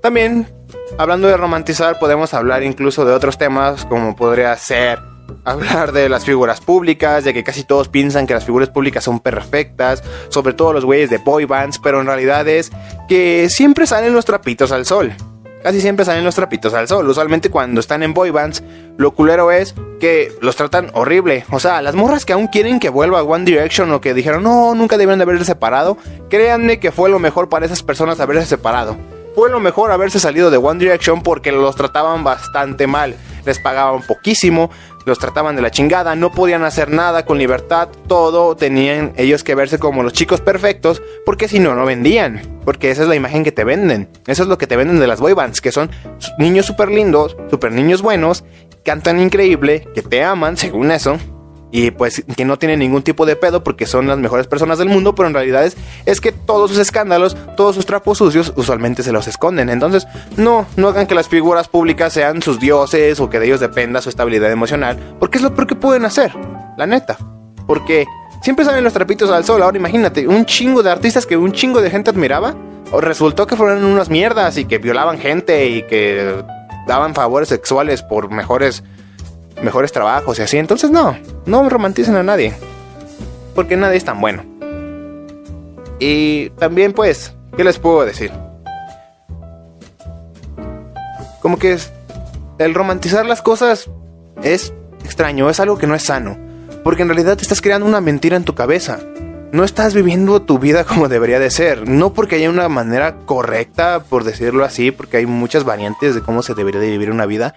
también 0.00 0.48
hablando 0.96 1.28
de 1.28 1.36
romantizar, 1.36 1.98
podemos 1.98 2.32
hablar 2.32 2.62
incluso 2.62 3.04
de 3.04 3.12
otros 3.12 3.36
temas, 3.36 3.84
como 3.84 4.16
podría 4.16 4.56
ser 4.56 4.98
hablar 5.44 5.92
de 5.92 6.08
las 6.08 6.24
figuras 6.24 6.62
públicas, 6.62 7.22
de 7.24 7.34
que 7.34 7.44
casi 7.44 7.64
todos 7.64 7.88
piensan 7.88 8.26
que 8.26 8.32
las 8.32 8.46
figuras 8.46 8.70
públicas 8.70 9.04
son 9.04 9.20
perfectas, 9.20 10.02
sobre 10.30 10.54
todo 10.54 10.72
los 10.72 10.86
güeyes 10.86 11.10
de 11.10 11.18
boy 11.18 11.44
bands, 11.44 11.78
pero 11.78 12.00
en 12.00 12.06
realidad 12.06 12.48
es 12.48 12.72
que 13.08 13.50
siempre 13.50 13.86
salen 13.86 14.14
los 14.14 14.24
trapitos 14.24 14.72
al 14.72 14.86
sol. 14.86 15.12
Casi 15.64 15.80
siempre 15.80 16.04
salen 16.04 16.24
los 16.24 16.34
trapitos 16.34 16.74
al 16.74 16.86
sol. 16.86 17.08
Usualmente 17.08 17.50
cuando 17.50 17.80
están 17.80 18.02
en 18.02 18.12
boy 18.12 18.28
bands, 18.28 18.62
lo 18.98 19.12
culero 19.12 19.50
es 19.50 19.74
que 19.98 20.30
los 20.42 20.56
tratan 20.56 20.90
horrible. 20.92 21.46
O 21.50 21.58
sea, 21.58 21.80
las 21.80 21.94
morras 21.94 22.26
que 22.26 22.34
aún 22.34 22.48
quieren 22.48 22.78
que 22.78 22.90
vuelva 22.90 23.20
a 23.20 23.22
One 23.22 23.46
Direction 23.46 23.90
o 23.90 24.02
que 24.02 24.12
dijeron 24.12 24.42
no, 24.42 24.74
nunca 24.74 24.98
debieron 24.98 25.18
de 25.18 25.22
haberse 25.22 25.46
separado, 25.46 25.96
créanme 26.28 26.78
que 26.78 26.92
fue 26.92 27.08
lo 27.08 27.18
mejor 27.18 27.48
para 27.48 27.64
esas 27.64 27.82
personas 27.82 28.20
haberse 28.20 28.44
separado 28.44 28.98
fue 29.34 29.50
lo 29.50 29.58
mejor 29.58 29.90
haberse 29.90 30.20
salido 30.20 30.50
de 30.50 30.58
One 30.58 30.78
Direction 30.78 31.22
porque 31.22 31.50
los 31.50 31.74
trataban 31.74 32.22
bastante 32.22 32.86
mal. 32.86 33.16
Les 33.44 33.58
pagaban 33.58 34.02
poquísimo, 34.02 34.70
los 35.04 35.18
trataban 35.18 35.56
de 35.56 35.62
la 35.62 35.70
chingada, 35.70 36.14
no 36.14 36.32
podían 36.32 36.64
hacer 36.64 36.90
nada 36.90 37.24
con 37.24 37.38
libertad, 37.38 37.88
todo 38.06 38.56
tenían 38.56 39.12
ellos 39.16 39.44
que 39.44 39.54
verse 39.54 39.78
como 39.78 40.02
los 40.02 40.12
chicos 40.12 40.40
perfectos, 40.40 41.02
porque 41.26 41.48
si 41.48 41.58
no, 41.58 41.74
no 41.74 41.84
vendían. 41.84 42.42
Porque 42.64 42.90
esa 42.90 43.02
es 43.02 43.08
la 43.08 43.14
imagen 43.14 43.44
que 43.44 43.52
te 43.52 43.64
venden. 43.64 44.08
Eso 44.26 44.42
es 44.42 44.48
lo 44.48 44.56
que 44.56 44.66
te 44.66 44.76
venden 44.76 44.98
de 44.98 45.06
las 45.06 45.20
boy 45.20 45.34
bands, 45.34 45.60
que 45.60 45.72
son 45.72 45.90
niños 46.38 46.66
súper 46.66 46.90
lindos, 46.90 47.36
súper 47.50 47.72
niños 47.72 48.00
buenos, 48.00 48.44
cantan 48.84 49.20
increíble, 49.20 49.86
que 49.94 50.02
te 50.02 50.24
aman, 50.24 50.56
según 50.56 50.90
eso, 50.90 51.18
y 51.74 51.90
pues 51.90 52.24
que 52.36 52.44
no 52.44 52.56
tienen 52.56 52.78
ningún 52.78 53.02
tipo 53.02 53.26
de 53.26 53.34
pedo 53.34 53.64
porque 53.64 53.84
son 53.84 54.06
las 54.06 54.16
mejores 54.16 54.46
personas 54.46 54.78
del 54.78 54.88
mundo, 54.88 55.16
pero 55.16 55.26
en 55.26 55.34
realidad 55.34 55.64
es, 56.06 56.20
que 56.20 56.30
todos 56.30 56.70
sus 56.70 56.78
escándalos, 56.78 57.36
todos 57.56 57.74
sus 57.74 57.84
trapos 57.84 58.18
sucios 58.18 58.52
usualmente 58.54 59.02
se 59.02 59.10
los 59.10 59.26
esconden. 59.26 59.68
Entonces, 59.68 60.06
no, 60.36 60.66
no 60.76 60.88
hagan 60.90 61.08
que 61.08 61.16
las 61.16 61.28
figuras 61.28 61.66
públicas 61.66 62.12
sean 62.12 62.42
sus 62.42 62.60
dioses 62.60 63.18
o 63.18 63.28
que 63.28 63.40
de 63.40 63.46
ellos 63.46 63.58
dependa 63.58 64.00
su 64.00 64.08
estabilidad 64.08 64.52
emocional, 64.52 65.16
porque 65.18 65.38
es 65.38 65.42
lo 65.42 65.52
peor 65.52 65.66
que 65.66 65.74
pueden 65.74 66.04
hacer, 66.04 66.32
la 66.78 66.86
neta. 66.86 67.18
Porque 67.66 68.06
siempre 68.40 68.64
salen 68.64 68.84
los 68.84 68.92
trapitos 68.92 69.28
al 69.32 69.44
sol, 69.44 69.60
ahora 69.60 69.76
imagínate, 69.76 70.28
un 70.28 70.46
chingo 70.46 70.80
de 70.84 70.92
artistas 70.92 71.26
que 71.26 71.36
un 71.36 71.50
chingo 71.50 71.82
de 71.82 71.90
gente 71.90 72.08
admiraba, 72.08 72.54
o 72.92 73.00
resultó 73.00 73.48
que 73.48 73.56
fueron 73.56 73.84
unas 73.84 74.10
mierdas 74.10 74.58
y 74.58 74.66
que 74.66 74.78
violaban 74.78 75.18
gente 75.18 75.66
y 75.66 75.82
que 75.82 76.44
daban 76.86 77.16
favores 77.16 77.48
sexuales 77.48 78.04
por 78.04 78.30
mejores 78.30 78.84
mejores 79.64 79.92
trabajos 79.92 80.38
y 80.38 80.42
así. 80.42 80.58
Entonces 80.58 80.90
no, 80.90 81.16
no 81.46 81.68
romanticen 81.68 82.16
a 82.16 82.22
nadie. 82.22 82.54
Porque 83.54 83.76
nadie 83.76 83.96
es 83.96 84.04
tan 84.04 84.20
bueno. 84.20 84.44
Y 85.98 86.50
también 86.50 86.92
pues, 86.92 87.34
¿qué 87.56 87.64
les 87.64 87.78
puedo 87.78 88.04
decir? 88.04 88.30
Como 91.40 91.58
que 91.58 91.78
el 92.58 92.74
romantizar 92.74 93.26
las 93.26 93.42
cosas 93.42 93.90
es 94.42 94.72
extraño, 95.04 95.50
es 95.50 95.60
algo 95.60 95.78
que 95.78 95.86
no 95.86 95.94
es 95.94 96.04
sano. 96.04 96.38
Porque 96.82 97.02
en 97.02 97.08
realidad 97.08 97.36
te 97.36 97.42
estás 97.42 97.60
creando 97.60 97.86
una 97.86 98.00
mentira 98.00 98.36
en 98.36 98.44
tu 98.44 98.54
cabeza. 98.54 99.00
No 99.52 99.62
estás 99.62 99.94
viviendo 99.94 100.42
tu 100.42 100.58
vida 100.58 100.84
como 100.84 101.08
debería 101.08 101.38
de 101.38 101.50
ser. 101.50 101.88
No 101.88 102.12
porque 102.12 102.36
haya 102.36 102.50
una 102.50 102.68
manera 102.68 103.16
correcta, 103.24 104.02
por 104.08 104.24
decirlo 104.24 104.64
así, 104.64 104.90
porque 104.90 105.18
hay 105.18 105.26
muchas 105.26 105.64
variantes 105.64 106.14
de 106.14 106.22
cómo 106.22 106.42
se 106.42 106.54
debería 106.54 106.80
de 106.80 106.90
vivir 106.90 107.10
una 107.10 107.26
vida. 107.26 107.54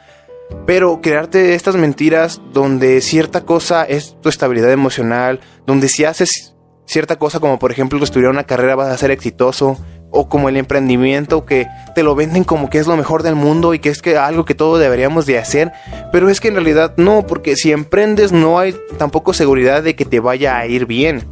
Pero 0.65 1.01
crearte 1.01 1.55
estas 1.55 1.75
mentiras 1.75 2.41
donde 2.53 3.01
cierta 3.01 3.45
cosa 3.45 3.83
es 3.83 4.15
tu 4.21 4.29
estabilidad 4.29 4.71
emocional, 4.71 5.39
donde 5.65 5.89
si 5.89 6.05
haces 6.05 6.55
cierta 6.85 7.17
cosa 7.17 7.39
como 7.39 7.59
por 7.59 7.71
ejemplo 7.71 8.01
estudiar 8.03 8.31
una 8.31 8.45
carrera 8.45 8.75
vas 8.75 8.89
a 8.89 8.97
ser 8.97 9.11
exitoso, 9.11 9.77
o 10.09 10.29
como 10.29 10.49
el 10.49 10.57
emprendimiento 10.57 11.45
que 11.45 11.67
te 11.95 12.03
lo 12.03 12.15
venden 12.15 12.43
como 12.43 12.69
que 12.69 12.79
es 12.79 12.87
lo 12.87 12.95
mejor 12.95 13.23
del 13.23 13.35
mundo 13.35 13.73
y 13.73 13.79
que 13.79 13.89
es 13.89 14.01
que 14.01 14.17
algo 14.17 14.45
que 14.45 14.55
todos 14.55 14.79
deberíamos 14.79 15.25
de 15.25 15.37
hacer, 15.37 15.73
pero 16.11 16.29
es 16.29 16.39
que 16.39 16.47
en 16.47 16.55
realidad 16.55 16.93
no, 16.97 17.25
porque 17.27 17.55
si 17.55 17.71
emprendes 17.71 18.31
no 18.31 18.59
hay 18.59 18.75
tampoco 18.97 19.33
seguridad 19.33 19.83
de 19.83 19.95
que 19.95 20.05
te 20.05 20.19
vaya 20.19 20.57
a 20.57 20.65
ir 20.65 20.85
bien. 20.85 21.27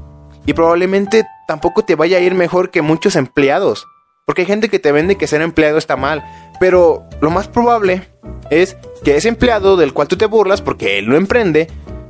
Y 0.46 0.54
probablemente 0.54 1.26
tampoco 1.48 1.84
te 1.84 1.96
vaya 1.96 2.18
a 2.18 2.22
ir 2.22 2.36
mejor 2.36 2.70
que 2.70 2.82
muchos 2.82 3.16
empleados. 3.16 3.88
Porque 4.26 4.42
hay 4.42 4.48
gente 4.48 4.70
que 4.70 4.80
te 4.80 4.92
vende 4.92 5.18
que 5.18 5.28
ser 5.28 5.42
empleado 5.42 5.78
está 5.78 5.96
mal. 5.96 6.24
Pero 6.60 7.04
lo 7.20 7.32
más 7.32 7.48
probable 7.48 8.04
es 8.50 8.78
que 9.04 9.16
ese 9.16 9.30
empleado 9.30 9.78
del 9.78 9.94
cual 9.94 10.08
tú 10.08 10.18
te 10.18 10.26
burlas 10.26 10.62
porque 10.62 11.00
él 11.00 11.06
lo 11.06 11.18
emprende, 11.18 11.68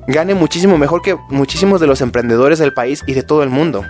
gane 0.07 0.33
muchísimo 0.35 0.77
mejor 0.77 1.01
que 1.01 1.15
muchísimos 1.29 1.81
de 1.81 1.87
los 1.87 2.01
emprendedores 2.01 2.59
del 2.59 2.73
país 2.73 3.03
y 3.07 3.13
de 3.13 3.23
todo 3.23 3.43
el 3.43 3.49
mundo. 3.49 3.83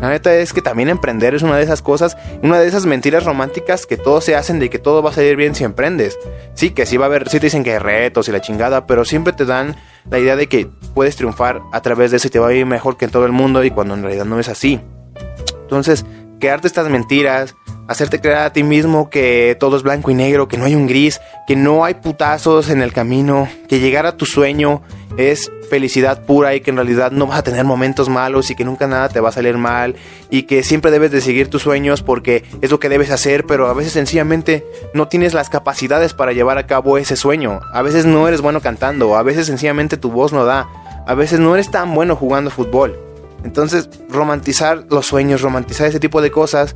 La 0.00 0.10
neta 0.10 0.34
es 0.34 0.52
que 0.52 0.60
también 0.60 0.90
emprender 0.90 1.34
es 1.34 1.42
una 1.42 1.56
de 1.56 1.62
esas 1.62 1.80
cosas, 1.80 2.18
una 2.42 2.60
de 2.60 2.68
esas 2.68 2.84
mentiras 2.84 3.24
románticas 3.24 3.86
que 3.86 3.96
todos 3.96 4.24
se 4.24 4.36
hacen 4.36 4.58
de 4.58 4.68
que 4.68 4.78
todo 4.78 5.02
va 5.02 5.08
a 5.08 5.12
salir 5.14 5.36
bien 5.36 5.54
si 5.54 5.64
emprendes. 5.64 6.18
Sí, 6.54 6.70
que 6.70 6.84
sí 6.84 6.98
va 6.98 7.06
a 7.06 7.08
haber, 7.08 7.30
sí 7.30 7.40
te 7.40 7.46
dicen 7.46 7.64
que 7.64 7.72
hay 7.72 7.78
retos 7.78 8.28
y 8.28 8.32
la 8.32 8.42
chingada, 8.42 8.86
pero 8.86 9.06
siempre 9.06 9.32
te 9.32 9.46
dan 9.46 9.74
la 10.10 10.18
idea 10.18 10.36
de 10.36 10.48
que 10.48 10.68
puedes 10.94 11.16
triunfar 11.16 11.62
a 11.72 11.80
través 11.80 12.10
de 12.10 12.18
eso 12.18 12.28
y 12.28 12.30
te 12.30 12.38
va 12.38 12.48
a 12.48 12.52
ir 12.52 12.66
mejor 12.66 12.98
que 12.98 13.06
en 13.06 13.10
todo 13.10 13.24
el 13.24 13.32
mundo 13.32 13.64
y 13.64 13.70
cuando 13.70 13.94
en 13.94 14.02
realidad 14.02 14.26
no 14.26 14.38
es 14.38 14.50
así. 14.50 14.80
Entonces, 15.62 16.04
quedarte 16.40 16.66
estas 16.66 16.90
mentiras, 16.90 17.54
hacerte 17.88 18.20
creer 18.20 18.38
a 18.38 18.52
ti 18.52 18.62
mismo 18.62 19.10
que 19.10 19.56
todo 19.58 19.76
es 19.76 19.82
blanco 19.82 20.10
y 20.10 20.14
negro, 20.14 20.48
que 20.48 20.56
no 20.56 20.64
hay 20.64 20.74
un 20.74 20.86
gris, 20.86 21.20
que 21.46 21.56
no 21.56 21.84
hay 21.84 21.94
putazos 21.94 22.68
en 22.68 22.82
el 22.82 22.92
camino, 22.92 23.48
que 23.68 23.80
llegar 23.80 24.06
a 24.06 24.16
tu 24.16 24.26
sueño 24.26 24.82
es 25.16 25.50
felicidad 25.70 26.22
pura 26.24 26.54
y 26.54 26.60
que 26.60 26.70
en 26.70 26.76
realidad 26.76 27.10
no 27.10 27.26
vas 27.26 27.38
a 27.38 27.42
tener 27.42 27.64
momentos 27.64 28.08
malos 28.08 28.50
y 28.50 28.54
que 28.54 28.64
nunca 28.64 28.86
nada 28.86 29.08
te 29.08 29.20
va 29.20 29.30
a 29.30 29.32
salir 29.32 29.56
mal 29.56 29.96
y 30.30 30.42
que 30.44 30.62
siempre 30.62 30.90
debes 30.90 31.10
de 31.10 31.20
seguir 31.20 31.48
tus 31.48 31.62
sueños 31.62 32.02
porque 32.02 32.44
es 32.60 32.70
lo 32.70 32.78
que 32.78 32.88
debes 32.88 33.10
hacer, 33.10 33.44
pero 33.46 33.66
a 33.68 33.74
veces 33.74 33.92
sencillamente 33.92 34.64
no 34.94 35.08
tienes 35.08 35.34
las 35.34 35.48
capacidades 35.48 36.14
para 36.14 36.32
llevar 36.32 36.58
a 36.58 36.66
cabo 36.66 36.98
ese 36.98 37.16
sueño. 37.16 37.60
A 37.72 37.82
veces 37.82 38.06
no 38.06 38.28
eres 38.28 38.40
bueno 38.40 38.60
cantando, 38.60 39.16
a 39.16 39.22
veces 39.22 39.46
sencillamente 39.46 39.96
tu 39.96 40.10
voz 40.10 40.32
no 40.32 40.44
da, 40.44 40.68
a 41.06 41.14
veces 41.14 41.40
no 41.40 41.54
eres 41.54 41.70
tan 41.70 41.94
bueno 41.94 42.16
jugando 42.16 42.50
fútbol. 42.50 42.98
Entonces, 43.44 43.88
romantizar 44.08 44.86
los 44.90 45.06
sueños, 45.06 45.40
romantizar 45.40 45.86
ese 45.86 46.00
tipo 46.00 46.20
de 46.20 46.32
cosas, 46.32 46.74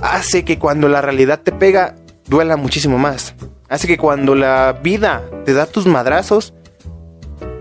hace 0.00 0.44
que 0.44 0.58
cuando 0.58 0.88
la 0.88 1.00
realidad 1.00 1.40
te 1.40 1.52
pega, 1.52 1.94
duela 2.28 2.56
muchísimo 2.56 2.98
más. 2.98 3.34
Hace 3.68 3.86
que 3.86 3.98
cuando 3.98 4.34
la 4.34 4.78
vida 4.82 5.22
te 5.44 5.52
da 5.52 5.66
tus 5.66 5.86
madrazos, 5.86 6.54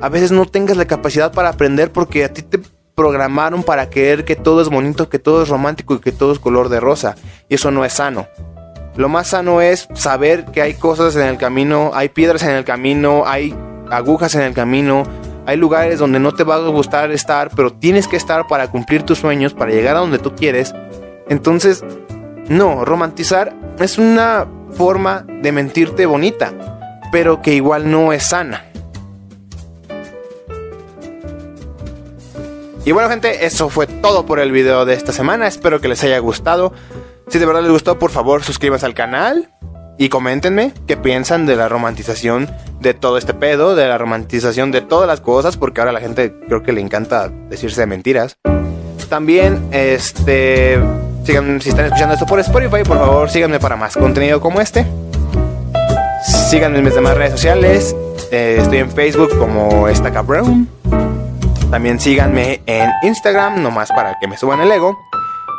a 0.01 0.09
veces 0.09 0.31
no 0.31 0.45
tengas 0.45 0.77
la 0.77 0.85
capacidad 0.85 1.31
para 1.31 1.49
aprender 1.49 1.91
porque 1.91 2.23
a 2.23 2.33
ti 2.33 2.41
te 2.41 2.59
programaron 2.95 3.63
para 3.63 3.89
creer 3.89 4.23
que 4.23 4.35
todo 4.35 4.61
es 4.61 4.69
bonito, 4.69 5.09
que 5.09 5.19
todo 5.19 5.43
es 5.43 5.49
romántico 5.49 5.95
y 5.95 5.99
que 5.99 6.11
todo 6.11 6.31
es 6.31 6.39
color 6.39 6.69
de 6.69 6.79
rosa. 6.79 7.15
Y 7.49 7.55
eso 7.55 7.71
no 7.71 7.83
es 7.85 7.93
sano. 7.93 8.27
Lo 8.95 9.09
más 9.09 9.27
sano 9.27 9.61
es 9.61 9.89
saber 9.93 10.45
que 10.45 10.61
hay 10.61 10.73
cosas 10.75 11.15
en 11.17 11.27
el 11.27 11.37
camino, 11.37 11.91
hay 11.93 12.09
piedras 12.09 12.43
en 12.43 12.51
el 12.51 12.63
camino, 12.63 13.23
hay 13.25 13.53
agujas 13.91 14.35
en 14.35 14.41
el 14.41 14.53
camino, 14.53 15.03
hay 15.45 15.57
lugares 15.57 15.99
donde 15.99 16.19
no 16.19 16.33
te 16.33 16.45
va 16.45 16.55
a 16.55 16.67
gustar 16.69 17.11
estar, 17.11 17.51
pero 17.53 17.73
tienes 17.73 18.07
que 18.07 18.15
estar 18.15 18.47
para 18.47 18.71
cumplir 18.71 19.03
tus 19.03 19.19
sueños, 19.19 19.53
para 19.53 19.71
llegar 19.71 19.97
a 19.97 19.99
donde 19.99 20.17
tú 20.17 20.33
quieres. 20.33 20.73
Entonces, 21.27 21.83
no, 22.49 22.85
romantizar 22.85 23.53
es 23.79 23.97
una 23.97 24.45
forma 24.71 25.25
de 25.41 25.51
mentirte 25.51 26.05
bonita, 26.05 26.99
pero 27.11 27.41
que 27.41 27.53
igual 27.53 27.89
no 27.89 28.13
es 28.13 28.27
sana. 28.27 28.65
Y 32.85 32.91
bueno 32.91 33.09
gente, 33.09 33.45
eso 33.45 33.69
fue 33.69 33.87
todo 33.87 34.27
por 34.27 34.39
el 34.39 34.51
video 34.51 34.85
de 34.85 34.93
esta 34.93 35.11
semana, 35.11 35.47
espero 35.47 35.81
que 35.81 35.87
les 35.87 36.03
haya 36.03 36.19
gustado. 36.19 36.71
Si 37.29 37.39
de 37.39 37.45
verdad 37.47 37.63
les 37.63 37.71
gustó, 37.71 37.97
por 37.97 38.11
favor 38.11 38.43
suscríbanse 38.43 38.85
al 38.85 38.93
canal 38.93 39.49
y 39.97 40.09
coméntenme 40.09 40.71
qué 40.85 40.97
piensan 40.97 41.47
de 41.47 41.55
la 41.55 41.67
romantización 41.67 42.47
de 42.79 42.93
todo 42.93 43.17
este 43.17 43.33
pedo, 43.33 43.75
de 43.75 43.87
la 43.87 43.97
romantización 43.97 44.69
de 44.71 44.81
todas 44.81 45.07
las 45.07 45.21
cosas, 45.21 45.57
porque 45.57 45.81
ahora 45.81 45.89
a 45.89 45.93
la 45.93 46.01
gente 46.01 46.35
creo 46.47 46.61
que 46.61 46.73
le 46.73 46.81
encanta 46.81 47.29
decirse 47.49 47.81
de 47.81 47.87
mentiras. 47.87 48.37
También, 49.09 49.67
este 49.71 50.79
Sigan, 51.25 51.59
si 51.59 51.69
están 51.69 51.85
escuchando 51.85 52.13
esto 52.13 52.27
por 52.27 52.39
Spotify, 52.39 52.83
por 52.83 52.99
favor 52.99 53.29
síganme 53.31 53.59
para 53.59 53.75
más 53.75 53.95
contenido 53.95 54.39
como 54.39 54.61
este. 54.61 54.85
síganme 56.49 56.77
en 56.77 56.85
mis 56.85 56.93
demás 56.93 57.17
redes 57.17 57.31
sociales. 57.31 57.95
Eh, 58.31 58.59
estoy 58.61 58.77
en 58.77 58.91
Facebook 58.91 59.35
como 59.39 59.87
Estaca 59.87 60.21
Brown. 60.21 60.69
También 61.71 61.99
síganme 61.99 62.61
en 62.67 62.91
Instagram, 63.01 63.63
nomás 63.63 63.89
para 63.89 64.17
que 64.19 64.27
me 64.27 64.37
suban 64.37 64.61
el 64.61 64.71
ego. 64.71 64.97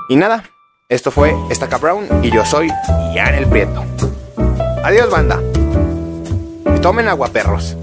Y 0.08 0.14
nada, 0.14 0.44
esto 0.88 1.10
fue 1.10 1.34
Estaca 1.50 1.78
Brown 1.78 2.06
y 2.22 2.30
yo 2.30 2.44
soy 2.44 2.72
Ian 3.12 3.34
el 3.34 3.46
Prieto. 3.46 3.84
Adiós, 4.84 5.10
banda. 5.10 5.40
Tomen 6.80 7.08
agua, 7.08 7.26
perros. 7.28 7.76